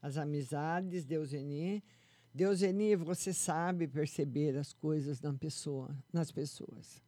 [0.00, 1.84] As amizades, Deuseni.
[2.38, 7.02] Deuseni, você sabe perceber as coisas na pessoa, nas pessoas.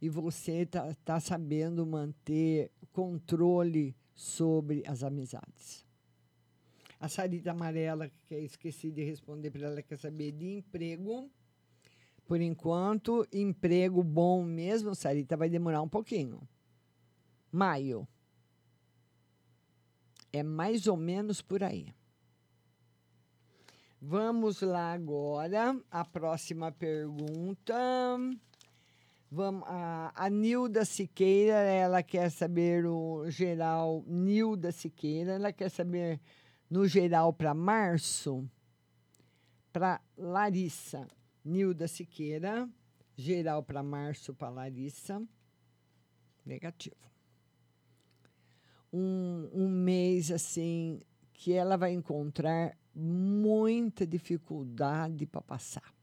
[0.00, 5.84] E você está tá sabendo manter controle sobre as amizades.
[6.98, 11.30] A Sarita Amarela, que eu esqueci de responder para ela, quer saber de emprego.
[12.26, 16.48] Por enquanto, emprego bom mesmo, Sarita, vai demorar um pouquinho.
[17.52, 18.08] Maio.
[20.32, 21.92] É mais ou menos por aí.
[24.02, 25.78] Vamos lá agora.
[25.90, 27.74] A próxima pergunta.
[29.30, 34.02] Vamos, a, a Nilda Siqueira, ela quer saber o geral.
[34.06, 36.18] Nilda Siqueira, ela quer saber
[36.70, 38.48] no geral para março.
[39.70, 41.06] Para Larissa.
[41.44, 42.66] Nilda Siqueira,
[43.14, 45.22] geral para março para Larissa.
[46.44, 46.96] Negativo.
[48.90, 51.00] Um, um mês assim
[51.34, 55.94] que ela vai encontrar muita dificuldade para passar.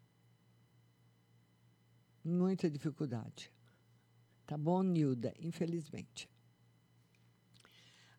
[2.23, 3.51] Muita dificuldade.
[4.45, 5.33] Tá bom, Nilda?
[5.39, 6.29] Infelizmente.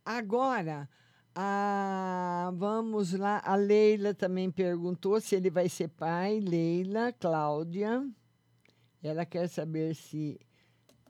[0.04, 0.88] Agora,
[1.34, 3.42] a, vamos lá.
[3.44, 6.40] A Leila também perguntou se ele vai ser pai.
[6.40, 8.08] Leila, Cláudia.
[9.02, 10.40] Ela quer saber se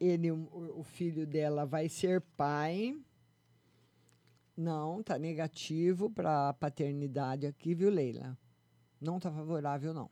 [0.00, 2.96] ele, o, o filho dela, vai ser pai.
[4.60, 8.36] Não, tá negativo para paternidade aqui, viu, Leila?
[9.00, 10.10] Não tá favorável, não.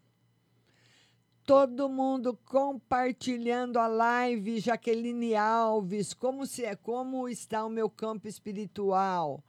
[1.44, 8.28] Todo mundo compartilhando a live, Jaqueline Alves, como se é, como está o meu campo
[8.28, 9.42] espiritual?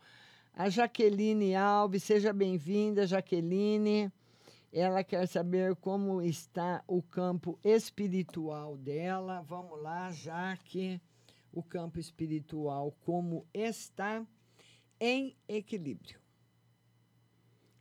[0.52, 4.12] A Jaqueline Alves, seja bem-vinda, Jaqueline.
[4.74, 9.44] Ela quer saber como está o campo espiritual dela.
[9.44, 11.00] Vamos lá, Jaque.
[11.54, 14.26] O campo espiritual, como está?
[15.00, 16.20] Em equilíbrio.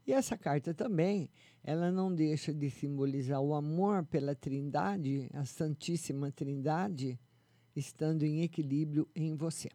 [0.06, 1.28] E essa carta também,
[1.64, 7.18] ela não deixa de simbolizar o amor pela Trindade, a Santíssima Trindade,
[7.74, 9.68] estando em equilíbrio em você.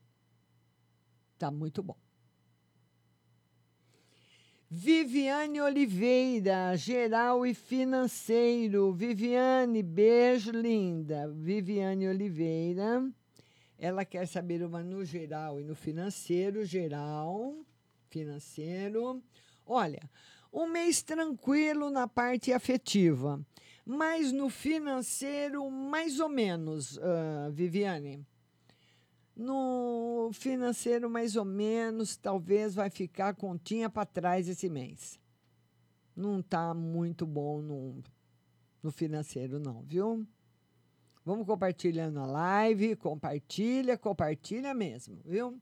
[1.38, 1.98] Tá muito bom.
[4.74, 8.94] Viviane Oliveira, geral e financeiro.
[8.94, 11.28] Viviane, beijo linda.
[11.28, 13.12] Viviane Oliveira.
[13.82, 17.66] Ela quer saber uma no geral e no financeiro, geral,
[18.12, 19.24] financeiro.
[19.66, 20.08] Olha,
[20.54, 23.44] um mês tranquilo na parte afetiva,
[23.84, 28.24] mas no financeiro, mais ou menos, uh, Viviane.
[29.36, 35.20] No financeiro, mais ou menos, talvez vai ficar continha para trás esse mês.
[36.16, 38.04] Não está muito bom, não.
[38.84, 40.24] no financeiro, não, viu?
[41.24, 45.62] Vamos compartilhando a live, compartilha, compartilha mesmo, viu?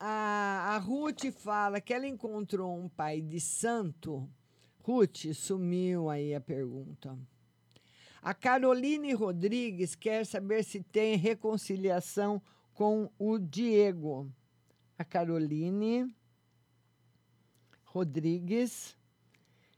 [0.00, 4.28] A, a Ruth fala que ela encontrou um pai de santo.
[4.82, 7.16] Ruth, sumiu aí a pergunta.
[8.20, 12.42] A Caroline Rodrigues quer saber se tem reconciliação
[12.72, 14.28] com o Diego.
[14.98, 16.12] A Caroline
[17.84, 18.96] Rodrigues,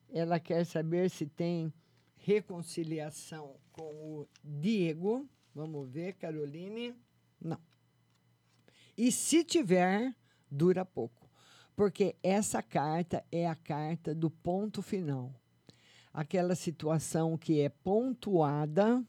[0.08, 1.70] ela quer saber se tem
[2.16, 5.28] reconciliação com o Diego.
[5.54, 6.94] Vamos ver, Caroline.
[7.40, 7.60] Não.
[8.96, 10.14] E se tiver,
[10.50, 11.30] dura pouco.
[11.76, 15.30] Porque essa carta é a carta do ponto final.
[16.12, 19.04] Aquela situação que é pontuada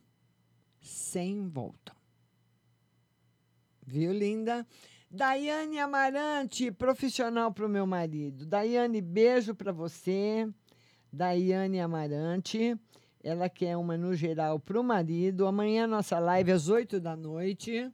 [0.81, 1.95] sem volta.
[3.85, 4.67] Viu, linda?
[5.09, 8.45] Daiane Amarante, profissional para o meu marido.
[8.45, 10.45] Daiane, beijo para você.
[11.11, 12.77] Daiane Amarante.
[13.23, 15.47] Ela quer uma no geral para o marido.
[15.47, 17.91] Amanhã nossa live às 8 da noite.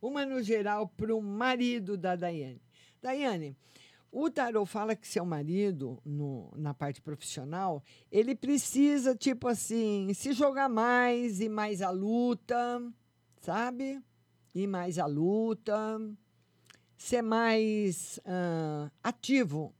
[0.00, 2.60] Uma no geral para o marido da Daiane.
[3.02, 3.56] Daiane,
[4.16, 7.82] o tarot fala que seu marido, no, na parte profissional,
[8.12, 12.80] ele precisa, tipo assim, se jogar mais e mais à luta,
[13.40, 14.00] sabe?
[14.54, 16.00] Ir mais à luta,
[16.96, 19.74] ser mais uh, ativo,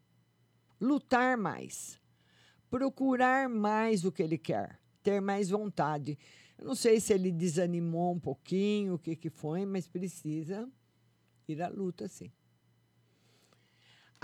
[0.80, 2.00] lutar mais,
[2.70, 6.18] procurar mais o que ele quer, ter mais vontade.
[6.58, 10.68] Eu não sei se ele desanimou um pouquinho, o que, que foi, mas precisa
[11.48, 12.30] ir à luta, sim.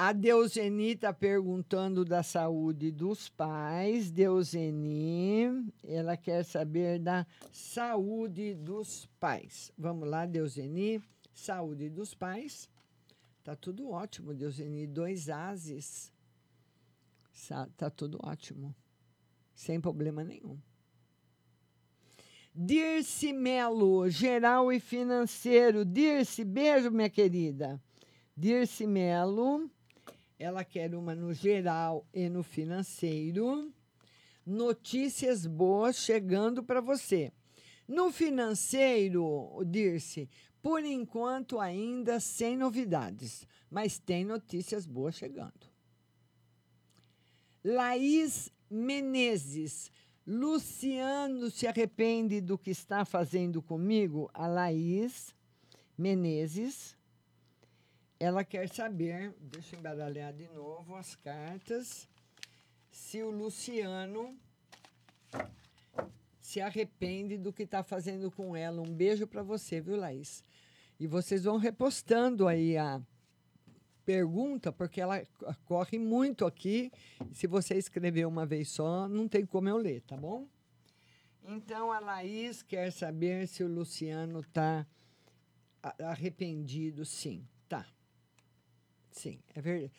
[0.03, 4.11] A Deuseni está perguntando da saúde dos pais.
[4.11, 9.71] Deuseni, ela quer saber da saúde dos pais.
[9.77, 11.03] Vamos lá, Deuseni.
[11.35, 12.67] Saúde dos pais.
[13.45, 14.87] Tá tudo ótimo, Deuseni.
[14.87, 16.11] Dois ases.
[17.77, 18.75] Tá tudo ótimo.
[19.55, 20.59] Sem problema nenhum.
[22.55, 25.85] Dirce Melo, geral e financeiro.
[25.85, 27.81] Dirce, beijo, minha querida.
[28.37, 29.71] Dirce Melo,
[30.39, 33.73] ela quer uma no geral e no financeiro.
[34.45, 37.33] Notícias boas chegando para você.
[37.87, 40.29] No financeiro, Dirce,
[40.63, 45.70] por enquanto ainda sem novidades, mas tem notícias boas chegando.
[47.65, 49.91] Laís Menezes,
[50.27, 54.31] Luciano se arrepende do que está fazendo comigo?
[54.33, 55.35] A Laís
[55.99, 56.97] Menezes.
[58.19, 62.07] Ela quer saber, deixa eu embaralhar de novo as cartas,
[62.91, 64.37] se o Luciano
[66.39, 68.83] se arrepende do que está fazendo com ela.
[68.83, 70.45] Um beijo para você, viu, Laís?
[70.99, 73.01] E vocês vão repostando aí a
[74.05, 75.23] pergunta, porque ela
[75.65, 76.91] corre muito aqui.
[77.33, 80.47] Se você escrever uma vez só, não tem como eu ler, tá bom?
[81.45, 84.87] Então a Laís quer saber se o Luciano está
[85.99, 87.05] arrependido.
[87.05, 87.87] Sim, tá.
[89.11, 89.93] Sim, é verdade.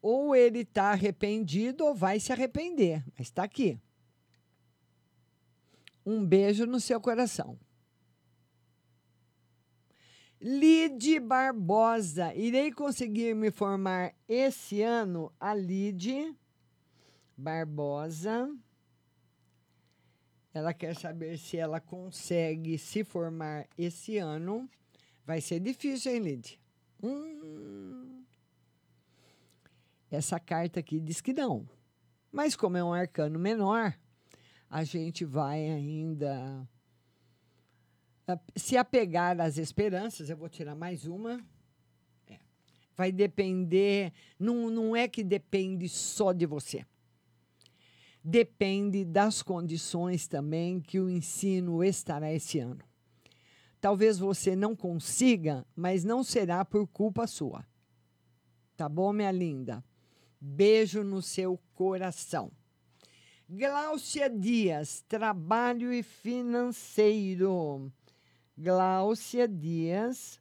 [0.00, 3.80] Ou ele está arrependido ou vai se arrepender, mas está aqui.
[6.04, 7.58] Um beijo no seu coração.
[10.48, 15.32] Lide Barbosa, irei conseguir me formar esse ano?
[15.40, 16.36] A Lide
[17.36, 18.48] Barbosa.
[20.54, 24.70] Ela quer saber se ela consegue se formar esse ano.
[25.26, 26.60] Vai ser difícil, hein, Lide?
[27.02, 28.22] Hum.
[30.08, 31.68] Essa carta aqui diz que não.
[32.30, 33.98] Mas como é um arcano menor,
[34.70, 36.68] a gente vai ainda
[38.56, 41.40] se apegar às esperanças, eu vou tirar mais uma.
[42.28, 42.38] É.
[42.96, 46.84] Vai depender, não, não é que depende só de você.
[48.22, 52.84] Depende das condições também que o ensino estará esse ano.
[53.80, 57.64] Talvez você não consiga, mas não será por culpa sua.
[58.76, 59.84] Tá bom, minha linda?
[60.40, 62.50] Beijo no seu coração.
[63.48, 67.92] Gláucia Dias, trabalho e financeiro.
[68.58, 70.40] Gláucia Dias,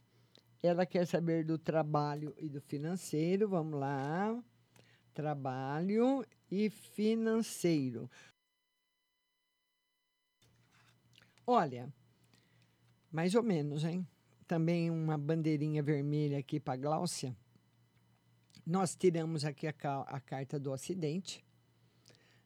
[0.64, 3.50] ela quer saber do trabalho e do financeiro.
[3.50, 4.42] Vamos lá.
[5.14, 8.10] Trabalho e financeiro.
[11.46, 11.94] Olha,
[13.12, 14.08] mais ou menos, hein?
[14.48, 17.36] Também uma bandeirinha vermelha aqui para Gláucia.
[18.66, 19.74] Nós tiramos aqui a,
[20.08, 21.44] a carta do acidente.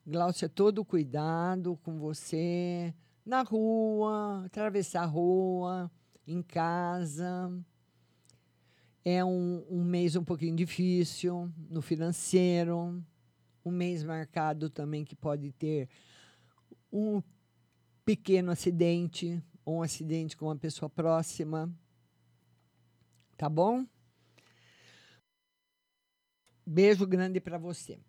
[0.05, 2.93] Gláucia, todo cuidado com você
[3.30, 5.91] na rua, atravessar a rua,
[6.25, 7.53] em casa.
[9.05, 13.03] É um, um mês um pouquinho difícil no financeiro,
[13.63, 15.88] um mês marcado também que pode ter
[16.91, 17.21] um
[18.03, 21.71] pequeno acidente ou um acidente com uma pessoa próxima.
[23.38, 23.86] Tá bom?
[26.65, 27.99] Beijo grande para você.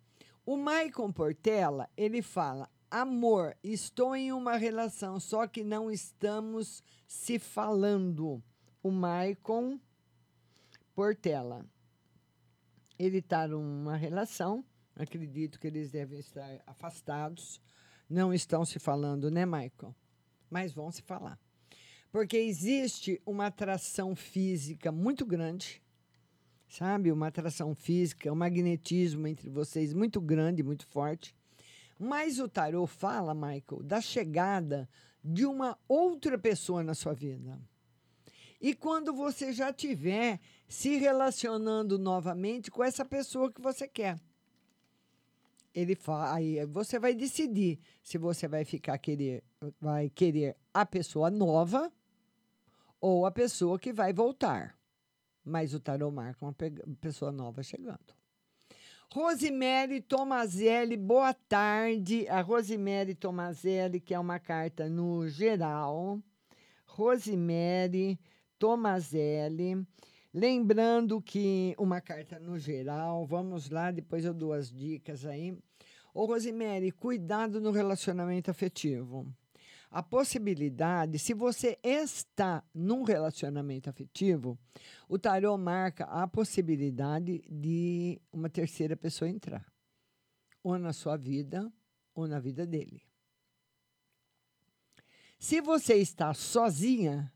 [0.43, 7.39] O Maicon Portela, ele fala: Amor, estou em uma relação, só que não estamos se
[7.39, 8.43] falando.
[8.83, 9.79] O Maicon
[10.93, 11.65] Portela.
[12.99, 17.61] Ele está numa relação, acredito que eles devem estar afastados,
[18.09, 19.95] não estão se falando, né, Michael?
[20.49, 21.39] Mas vão se falar.
[22.11, 25.81] Porque existe uma atração física muito grande,
[26.67, 27.09] sabe?
[27.09, 31.33] Uma atração física, um magnetismo entre vocês muito grande, muito forte.
[32.03, 34.89] Mas o tarô fala, Michael, da chegada
[35.23, 37.61] de uma outra pessoa na sua vida.
[38.59, 44.19] E quando você já tiver se relacionando novamente com essa pessoa que você quer.
[45.75, 49.43] Ele fala, aí você vai decidir se você vai ficar querer,
[49.79, 51.93] vai querer a pessoa nova
[52.99, 54.75] ou a pessoa que vai voltar.
[55.45, 56.55] Mas o tarô marca uma
[56.99, 58.20] pessoa nova chegando.
[59.13, 62.25] Rosemary Tomazelli, boa tarde.
[62.29, 66.17] A Rosemary Tomazelli, que é uma carta no geral.
[66.85, 68.17] Rosemary
[68.57, 69.85] Tomazelli.
[70.33, 75.57] Lembrando que uma carta no geral, vamos lá, depois eu dou as dicas aí.
[76.13, 79.27] Ô, Rosemary, cuidado no relacionamento afetivo.
[79.91, 84.57] A possibilidade, se você está num relacionamento afetivo,
[85.09, 89.69] o tarô marca a possibilidade de uma terceira pessoa entrar,
[90.63, 91.69] ou na sua vida,
[92.15, 93.03] ou na vida dele.
[95.37, 97.29] Se você está sozinha,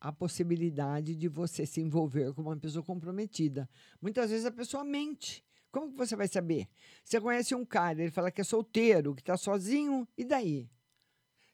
[0.00, 3.68] a possibilidade de você se envolver com uma pessoa comprometida.
[4.00, 5.44] Muitas vezes a pessoa mente.
[5.70, 6.66] Como que você vai saber?
[7.04, 10.70] Você conhece um cara, ele fala que é solteiro, que está sozinho, e daí?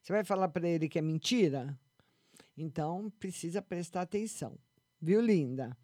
[0.06, 1.76] Você vai falar para ele que é mentira?
[2.56, 4.56] Então, precisa prestar atenção.
[5.02, 5.76] Viu, linda?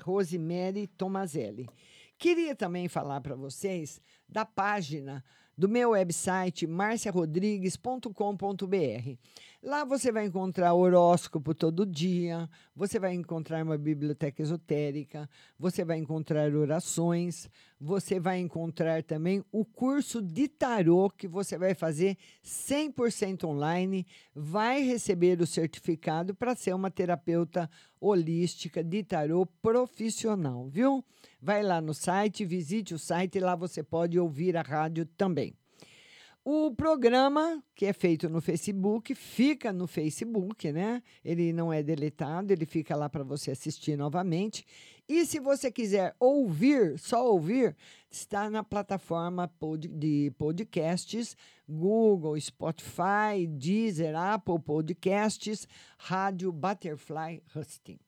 [0.00, 1.68] Rosemary Tomazelli.
[2.16, 5.22] Queria também falar para vocês da página
[5.58, 9.18] do meu website marciarodrigues.com.br.
[9.62, 15.98] Lá você vai encontrar horóscopo todo dia, você vai encontrar uma biblioteca esotérica, você vai
[15.98, 17.46] encontrar orações,
[17.78, 24.80] você vai encontrar também o curso de tarô que você vai fazer 100% online, vai
[24.80, 27.68] receber o certificado para ser uma terapeuta
[28.00, 31.04] holística de tarô profissional, viu?
[31.38, 35.54] Vai lá no site, visite o site, lá você pode ouvir a rádio também.
[36.42, 41.02] O programa, que é feito no Facebook, fica no Facebook, né?
[41.22, 44.64] Ele não é deletado, ele fica lá para você assistir novamente.
[45.06, 47.76] E se você quiser ouvir, só ouvir,
[48.10, 49.52] está na plataforma
[49.90, 51.36] de podcasts,
[51.68, 55.68] Google, Spotify, Deezer, Apple Podcasts,
[55.98, 57.98] Rádio Butterfly Husting.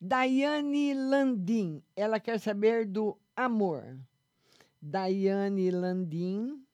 [0.00, 3.96] Daiane Landim, ela quer saber do amor.
[4.82, 6.64] Daiane Landim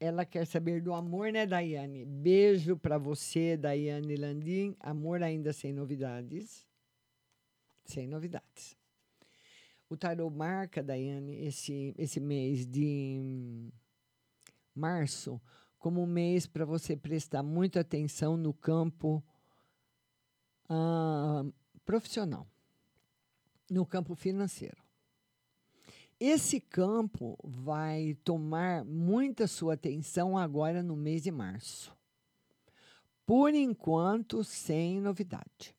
[0.00, 2.04] ela quer saber do amor, né, Daiane?
[2.04, 4.76] Beijo para você, Daiane Landim.
[4.80, 6.66] Amor ainda sem novidades.
[7.84, 8.76] Sem novidades.
[9.88, 13.70] O tarô marca, Daiane, esse, esse mês de
[14.74, 15.40] março
[15.78, 19.24] como um mês para você prestar muita atenção no campo
[20.68, 21.44] ah,
[21.84, 22.46] profissional,
[23.70, 24.87] no campo financeiro.
[26.20, 31.96] Esse campo vai tomar muita sua atenção agora no mês de março.
[33.24, 35.76] Por enquanto, sem novidade.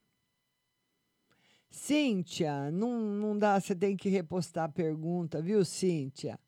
[1.70, 6.40] Cíntia, não, não dá, você tem que repostar a pergunta, viu, Cíntia?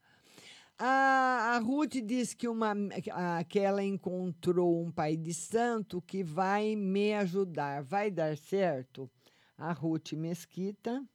[0.77, 2.73] A, a Ruth diz que, uma,
[3.47, 7.83] que ela encontrou um pai de santo que vai me ajudar.
[7.83, 9.11] Vai dar certo?
[9.57, 11.05] A Ruth Mesquita.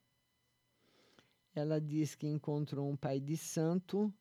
[1.57, 4.13] Ela diz que encontrou um pai de santo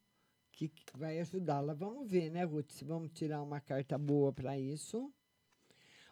[0.53, 1.73] que vai ajudá-la.
[1.73, 2.71] Vamos ver, né, Ruth?
[2.71, 5.13] Se vamos tirar uma carta boa para isso.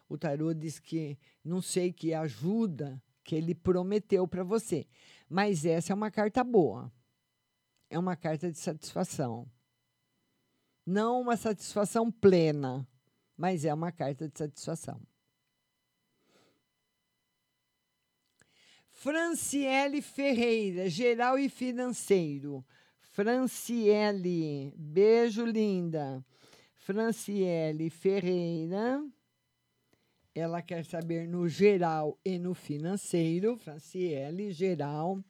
[0.06, 4.86] O tarô diz que não sei que ajuda que ele prometeu para você,
[5.26, 6.92] mas essa é uma carta boa.
[7.88, 9.50] É uma carta de satisfação.
[10.84, 12.86] Não uma satisfação plena,
[13.34, 15.00] mas é uma carta de satisfação.
[19.04, 22.64] Franciele Ferreira, geral e financeiro.
[23.12, 26.24] Franciele, beijo linda.
[26.74, 29.04] Franciele Ferreira,
[30.34, 33.58] ela quer saber no geral e no financeiro.
[33.58, 35.22] Franciele, geral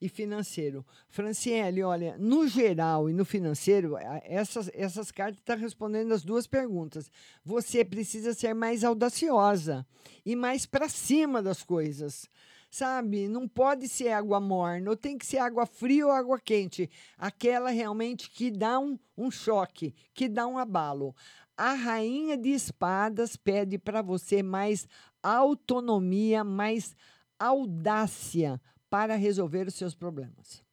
[0.00, 0.86] e financeiro.
[1.08, 7.10] Franciele, olha, no geral e no financeiro, essas, essas cartas estão respondendo as duas perguntas.
[7.44, 9.84] Você precisa ser mais audaciosa
[10.24, 12.30] e mais para cima das coisas.
[12.72, 16.88] Sabe, não pode ser água morna, ou tem que ser água fria ou água quente.
[17.18, 21.14] Aquela realmente que dá um, um choque, que dá um abalo.
[21.54, 24.88] A rainha de espadas pede para você mais
[25.22, 26.96] autonomia, mais
[27.38, 28.58] audácia
[28.88, 30.64] para resolver os seus problemas.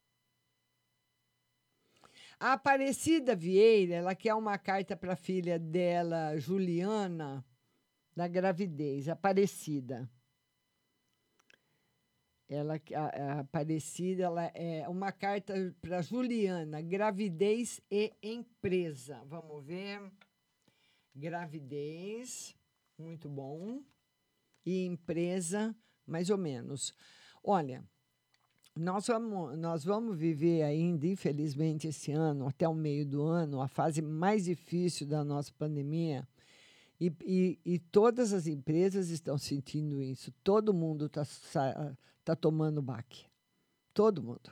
[2.40, 7.44] A Aparecida Vieira, ela quer uma carta para a filha dela, Juliana,
[8.16, 9.10] da gravidez.
[9.10, 10.10] Aparecida.
[12.50, 19.22] Ela, a, a Aparecida, ela é uma carta para Juliana, gravidez e empresa.
[19.28, 20.02] Vamos ver.
[21.16, 22.56] Gravidez,
[22.98, 23.84] muito bom.
[24.66, 25.76] E empresa,
[26.08, 26.92] mais ou menos.
[27.44, 27.84] Olha,
[28.76, 33.68] nós vamos, nós vamos viver ainda, infelizmente, esse ano, até o meio do ano, a
[33.68, 36.28] fase mais difícil da nossa pandemia.
[37.00, 40.32] E, e, e todas as empresas estão sentindo isso.
[40.44, 41.24] Todo mundo está
[42.26, 43.26] tá tomando baque.
[43.94, 44.52] Todo mundo.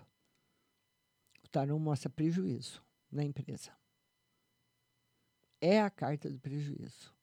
[1.44, 2.82] O tarô mostra prejuízo
[3.12, 3.72] na empresa.
[5.60, 7.14] É a carta do prejuízo.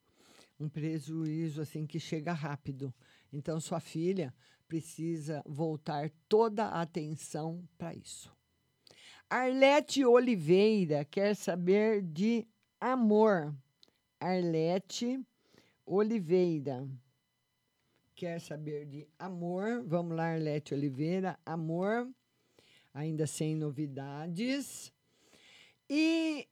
[0.58, 2.92] Um prejuízo assim que chega rápido.
[3.32, 4.34] Então, sua filha
[4.68, 8.34] precisa voltar toda a atenção para isso.
[9.28, 12.46] Arlete Oliveira quer saber de
[12.80, 13.54] amor.
[14.24, 15.22] Arlete
[15.84, 16.88] Oliveira
[18.14, 19.84] quer saber de amor.
[19.86, 21.38] Vamos lá, Arlete Oliveira.
[21.44, 22.08] Amor,
[22.94, 24.90] ainda sem novidades.
[25.90, 26.48] E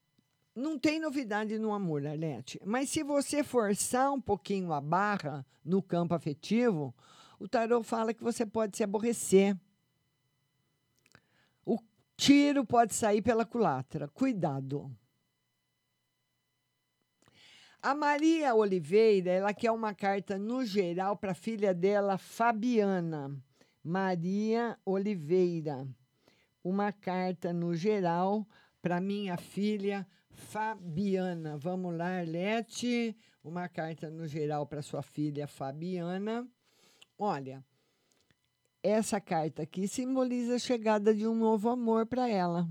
[0.54, 2.60] não tem novidade no amor, Arlete.
[2.62, 6.94] Mas se você forçar um pouquinho a barra no campo afetivo,
[7.40, 9.56] o tarô fala que você pode se aborrecer.
[11.64, 11.78] O
[12.18, 14.08] tiro pode sair pela culatra.
[14.08, 14.94] Cuidado.
[17.82, 23.36] A Maria Oliveira, ela quer uma carta no geral para a filha dela, Fabiana.
[23.82, 25.84] Maria Oliveira.
[26.62, 28.46] Uma carta no geral
[28.80, 31.56] para minha filha Fabiana.
[31.58, 33.16] Vamos lá, Arlete.
[33.42, 36.46] Uma carta no geral para sua filha Fabiana.
[37.18, 37.64] Olha,
[38.80, 42.68] essa carta aqui simboliza a chegada de um novo amor para ela.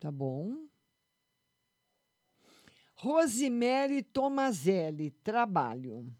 [0.00, 0.67] Tá bom?
[3.00, 6.12] Rosemary Tomazelli, trabalho.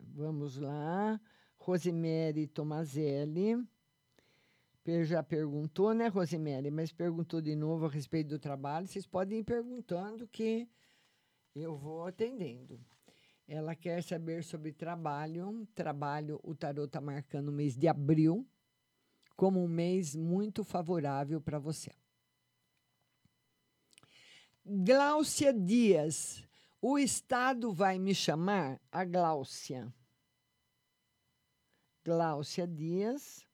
[0.00, 1.20] Vamos lá.
[1.58, 3.62] Rosemary Tomazelli.
[5.04, 6.70] Já perguntou, né, Rosemary?
[6.70, 8.86] Mas perguntou de novo a respeito do trabalho.
[8.86, 10.66] Vocês podem ir perguntando que
[11.54, 12.80] eu vou atendendo.
[13.46, 15.68] Ela quer saber sobre trabalho.
[15.74, 18.48] Trabalho, o tarot está marcando o mês de abril
[19.36, 21.90] como um mês muito favorável para você.
[24.64, 26.44] Gláucia Dias.
[26.80, 28.80] O Estado vai me chamar?
[28.90, 29.92] A Gláucia.
[32.04, 33.46] Gláucia Dias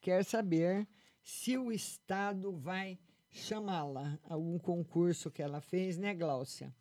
[0.00, 0.86] quer saber
[1.22, 2.98] se o Estado vai
[3.30, 4.18] chamá-la.
[4.24, 6.74] Algum concurso que ela fez, né, Gláucia?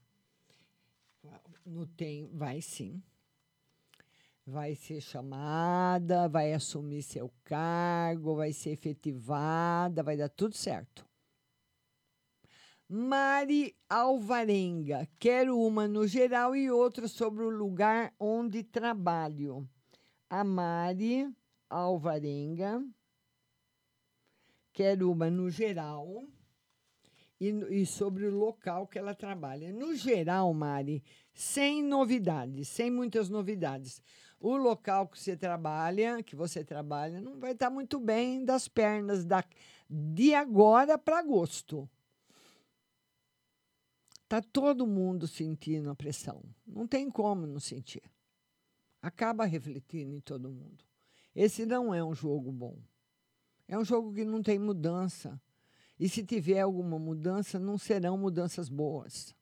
[1.66, 3.02] No tem, vai sim.
[4.46, 11.08] Vai ser chamada, vai assumir seu cargo, vai ser efetivada, vai dar tudo certo.
[12.96, 15.10] Mari Alvarenga.
[15.18, 19.68] Quero uma no geral e outra sobre o lugar onde trabalho.
[20.30, 21.28] A Mari
[21.68, 22.86] Alvarenga.
[24.72, 26.24] Quero uma no geral
[27.40, 29.74] e, e sobre o local que ela trabalha.
[29.74, 34.04] No geral, Mari, sem novidades, sem muitas novidades.
[34.40, 39.26] O local que você trabalha, que você trabalha, não vai estar muito bem das pernas
[39.26, 39.44] da,
[39.90, 41.90] de agora para agosto.
[44.34, 46.42] Tá todo mundo sentindo a pressão.
[46.66, 48.02] Não tem como não sentir.
[49.00, 50.84] Acaba refletindo em todo mundo.
[51.36, 52.80] Esse não é um jogo bom.
[53.68, 55.40] É um jogo que não tem mudança.
[56.00, 59.36] E se tiver alguma mudança, não serão mudanças boas.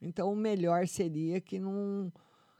[0.00, 2.12] Então, o melhor seria que não,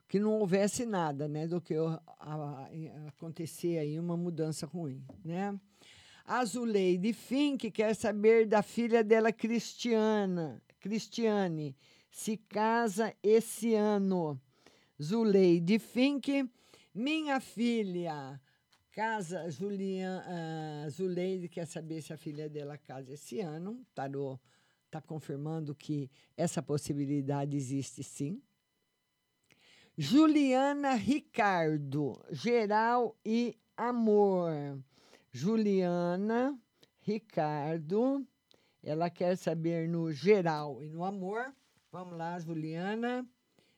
[0.09, 1.47] que não houvesse nada, né?
[1.47, 2.67] Do que a, a,
[3.07, 5.57] acontecer aí uma mudança ruim, né?
[6.25, 11.75] A Zuleide Fink quer saber da filha dela, Cristiana, Cristiane,
[12.09, 14.39] se casa esse ano.
[15.03, 16.49] Zuleide Fink,
[16.95, 18.39] minha filha,
[18.93, 23.85] casa, Julian, uh, Zuleide quer saber se a filha dela casa esse ano.
[23.93, 24.39] Tarô
[24.85, 28.41] está confirmando que essa possibilidade existe sim.
[29.97, 34.81] Juliana Ricardo, geral e amor.
[35.33, 36.57] Juliana,
[37.01, 38.25] Ricardo,
[38.87, 41.53] ela quer saber no geral e no amor.
[41.91, 43.27] Vamos lá, Juliana.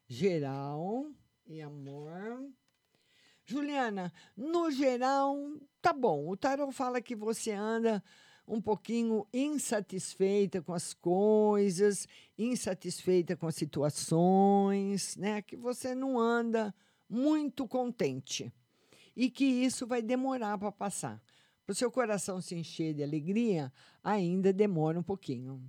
[0.08, 1.08] Geral
[1.48, 2.48] e amor.
[3.44, 5.36] Juliana, no geral,
[5.82, 6.30] tá bom.
[6.30, 8.04] O tarot fala que você anda
[8.48, 12.08] um pouquinho insatisfeita com as coisas,
[12.38, 15.42] insatisfeita com as situações, né?
[15.42, 16.72] Que você não anda
[17.10, 18.54] muito contente
[19.16, 21.20] e que isso vai demorar para passar.
[21.70, 23.72] Para o seu coração se encher de alegria,
[24.04, 25.62] ainda demora um pouquinho.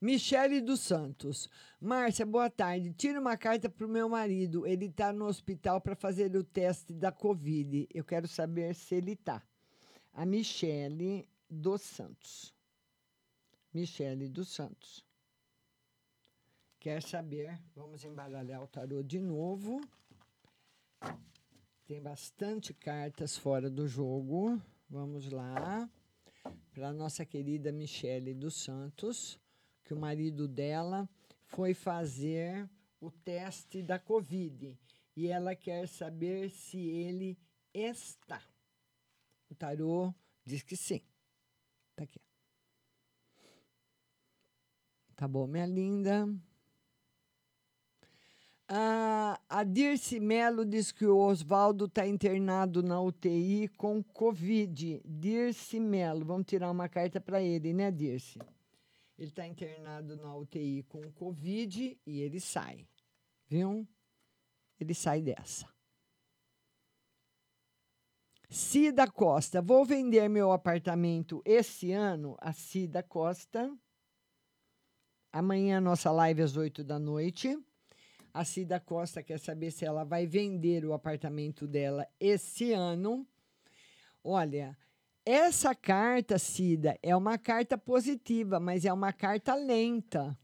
[0.00, 1.46] Michele dos Santos.
[1.78, 2.94] Márcia, boa tarde.
[2.94, 4.66] Tira uma carta para o meu marido.
[4.66, 7.86] Ele está no hospital para fazer o teste da Covid.
[7.92, 9.42] Eu quero saber se ele está.
[10.14, 12.54] A Michele dos Santos.
[13.74, 15.04] Michele dos Santos.
[16.80, 17.60] Quer saber?
[17.76, 19.82] Vamos embaralhar o tarô de novo.
[21.86, 24.60] Tem bastante cartas fora do jogo.
[24.88, 25.90] Vamos lá.
[26.72, 29.38] Para nossa querida Michele dos Santos
[29.84, 31.08] que o marido dela
[31.44, 32.68] foi fazer
[33.00, 34.78] o teste da Covid
[35.16, 37.36] e ela quer saber se ele
[37.74, 38.42] está.
[39.50, 40.14] O tarô
[40.44, 41.02] diz que sim.
[41.94, 42.20] Tá aqui.
[45.16, 46.26] Tá bom, minha linda.
[48.74, 55.02] Ah, a Dirce Melo diz que o Oswaldo está internado na UTI com Covid.
[55.04, 58.38] Dirce Melo, vamos tirar uma carta para ele, né, Dirce?
[59.18, 62.88] Ele está internado na UTI com Covid e ele sai.
[63.46, 63.86] Viu?
[64.80, 65.68] Ele sai dessa.
[68.48, 72.38] Cida Costa, vou vender meu apartamento esse ano.
[72.40, 73.70] A Cida Costa.
[75.30, 77.54] Amanhã nossa live às 8 da noite.
[78.34, 83.26] A Cida Costa quer saber se ela vai vender o apartamento dela esse ano.
[84.24, 84.76] Olha,
[85.24, 90.36] essa carta, Cida, é uma carta positiva, mas é uma carta lenta,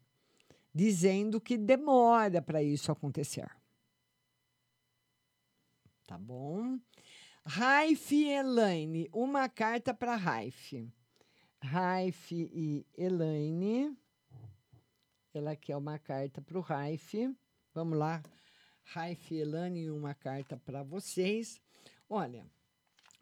[0.75, 3.51] dizendo que demora para isso acontecer.
[6.07, 6.79] Tá bom?
[7.45, 10.87] Raif e Elaine, uma carta para Raif.
[11.63, 13.97] Raif e Elaine.
[15.33, 17.35] Ela quer uma carta para o Raif.
[17.75, 18.23] Vamos lá.
[18.85, 21.61] Raif e Elaine, uma carta para vocês.
[22.09, 22.47] Olha,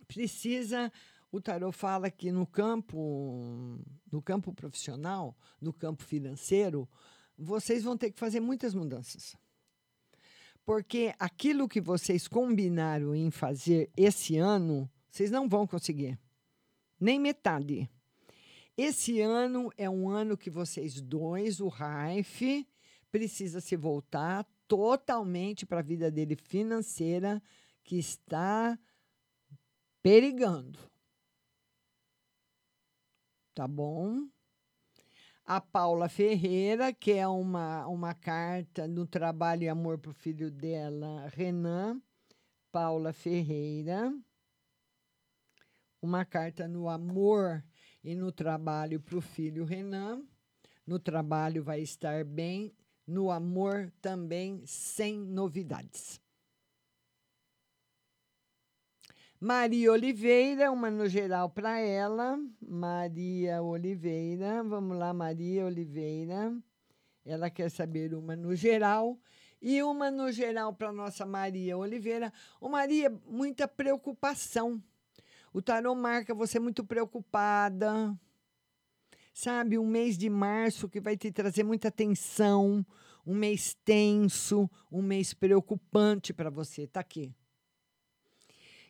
[0.07, 0.92] precisa
[1.30, 3.78] o tarot fala que no campo,
[4.11, 6.88] no campo profissional, no campo financeiro,
[7.36, 9.36] vocês vão ter que fazer muitas mudanças.
[10.64, 16.18] Porque aquilo que vocês combinaram em fazer esse ano, vocês não vão conseguir.
[16.99, 17.88] Nem metade.
[18.76, 22.66] Esse ano é um ano que vocês dois, o Raif,
[23.18, 27.42] precisa se voltar totalmente para a vida dele financeira,
[27.82, 28.78] que está
[30.02, 30.78] perigando
[33.56, 34.28] tá bom?
[35.42, 40.50] A Paula Ferreira, que é uma, uma carta no trabalho e amor para o filho
[40.50, 41.98] dela, Renan.
[42.70, 44.12] Paula Ferreira.
[46.02, 47.64] Uma carta no amor
[48.04, 50.22] e no trabalho para o filho Renan.
[50.86, 52.74] No trabalho vai estar bem,
[53.07, 56.20] no amor também sem novidades.
[59.38, 62.38] Maria Oliveira, uma no geral para ela.
[62.61, 66.57] Maria Oliveira, vamos lá, Maria Oliveira.
[67.24, 69.18] Ela quer saber uma no geral.
[69.61, 72.32] E uma no geral para nossa Maria Oliveira.
[72.61, 74.82] Ô, Maria, muita preocupação.
[75.52, 78.18] O tarô marca você muito preocupada.
[79.39, 82.84] Sabe, um mês de março que vai te trazer muita tensão,
[83.26, 86.87] um mês tenso, um mês preocupante para você.
[86.87, 87.34] Tá aqui.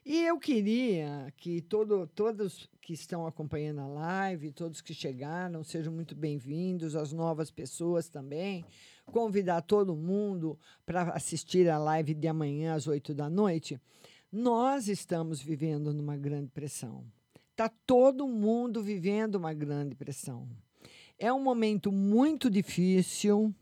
[0.04, 5.92] E eu queria que todo, todos que estão acompanhando a live, todos que chegaram, sejam
[5.92, 8.64] muito bem-vindos, as novas pessoas também.
[9.06, 13.80] Convidar todo mundo para assistir a live de amanhã às 8 da noite.
[14.30, 17.04] Nós estamos vivendo numa grande pressão.
[17.56, 20.46] Está todo mundo vivendo uma grande pressão.
[21.18, 23.54] É um momento muito difícil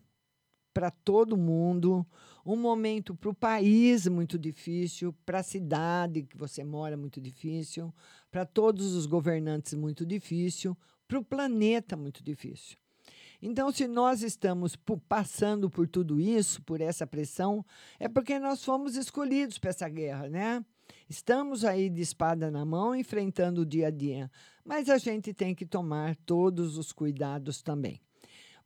[0.73, 2.05] para todo mundo
[2.45, 7.95] um momento para o país muito difícil, para a cidade que você mora muito difícil,
[8.33, 10.77] para todos os governantes muito difícil,
[11.07, 12.77] para o planeta muito difícil.
[13.41, 14.77] Então, se nós estamos
[15.09, 17.65] passando por tudo isso, por essa pressão,
[18.01, 20.65] é porque nós fomos escolhidos para essa guerra, né?
[21.15, 24.29] Estamos aí de espada na mão, enfrentando o dia a dia,
[24.65, 28.01] mas a gente tem que tomar todos os cuidados também.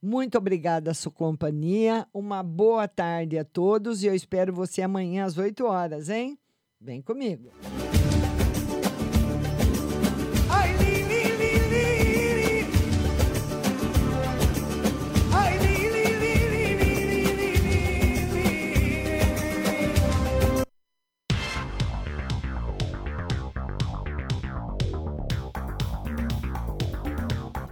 [0.00, 2.08] Muito obrigada a sua companhia.
[2.10, 6.38] Uma boa tarde a todos e eu espero você amanhã às 8 horas, hein?
[6.80, 7.50] Vem comigo.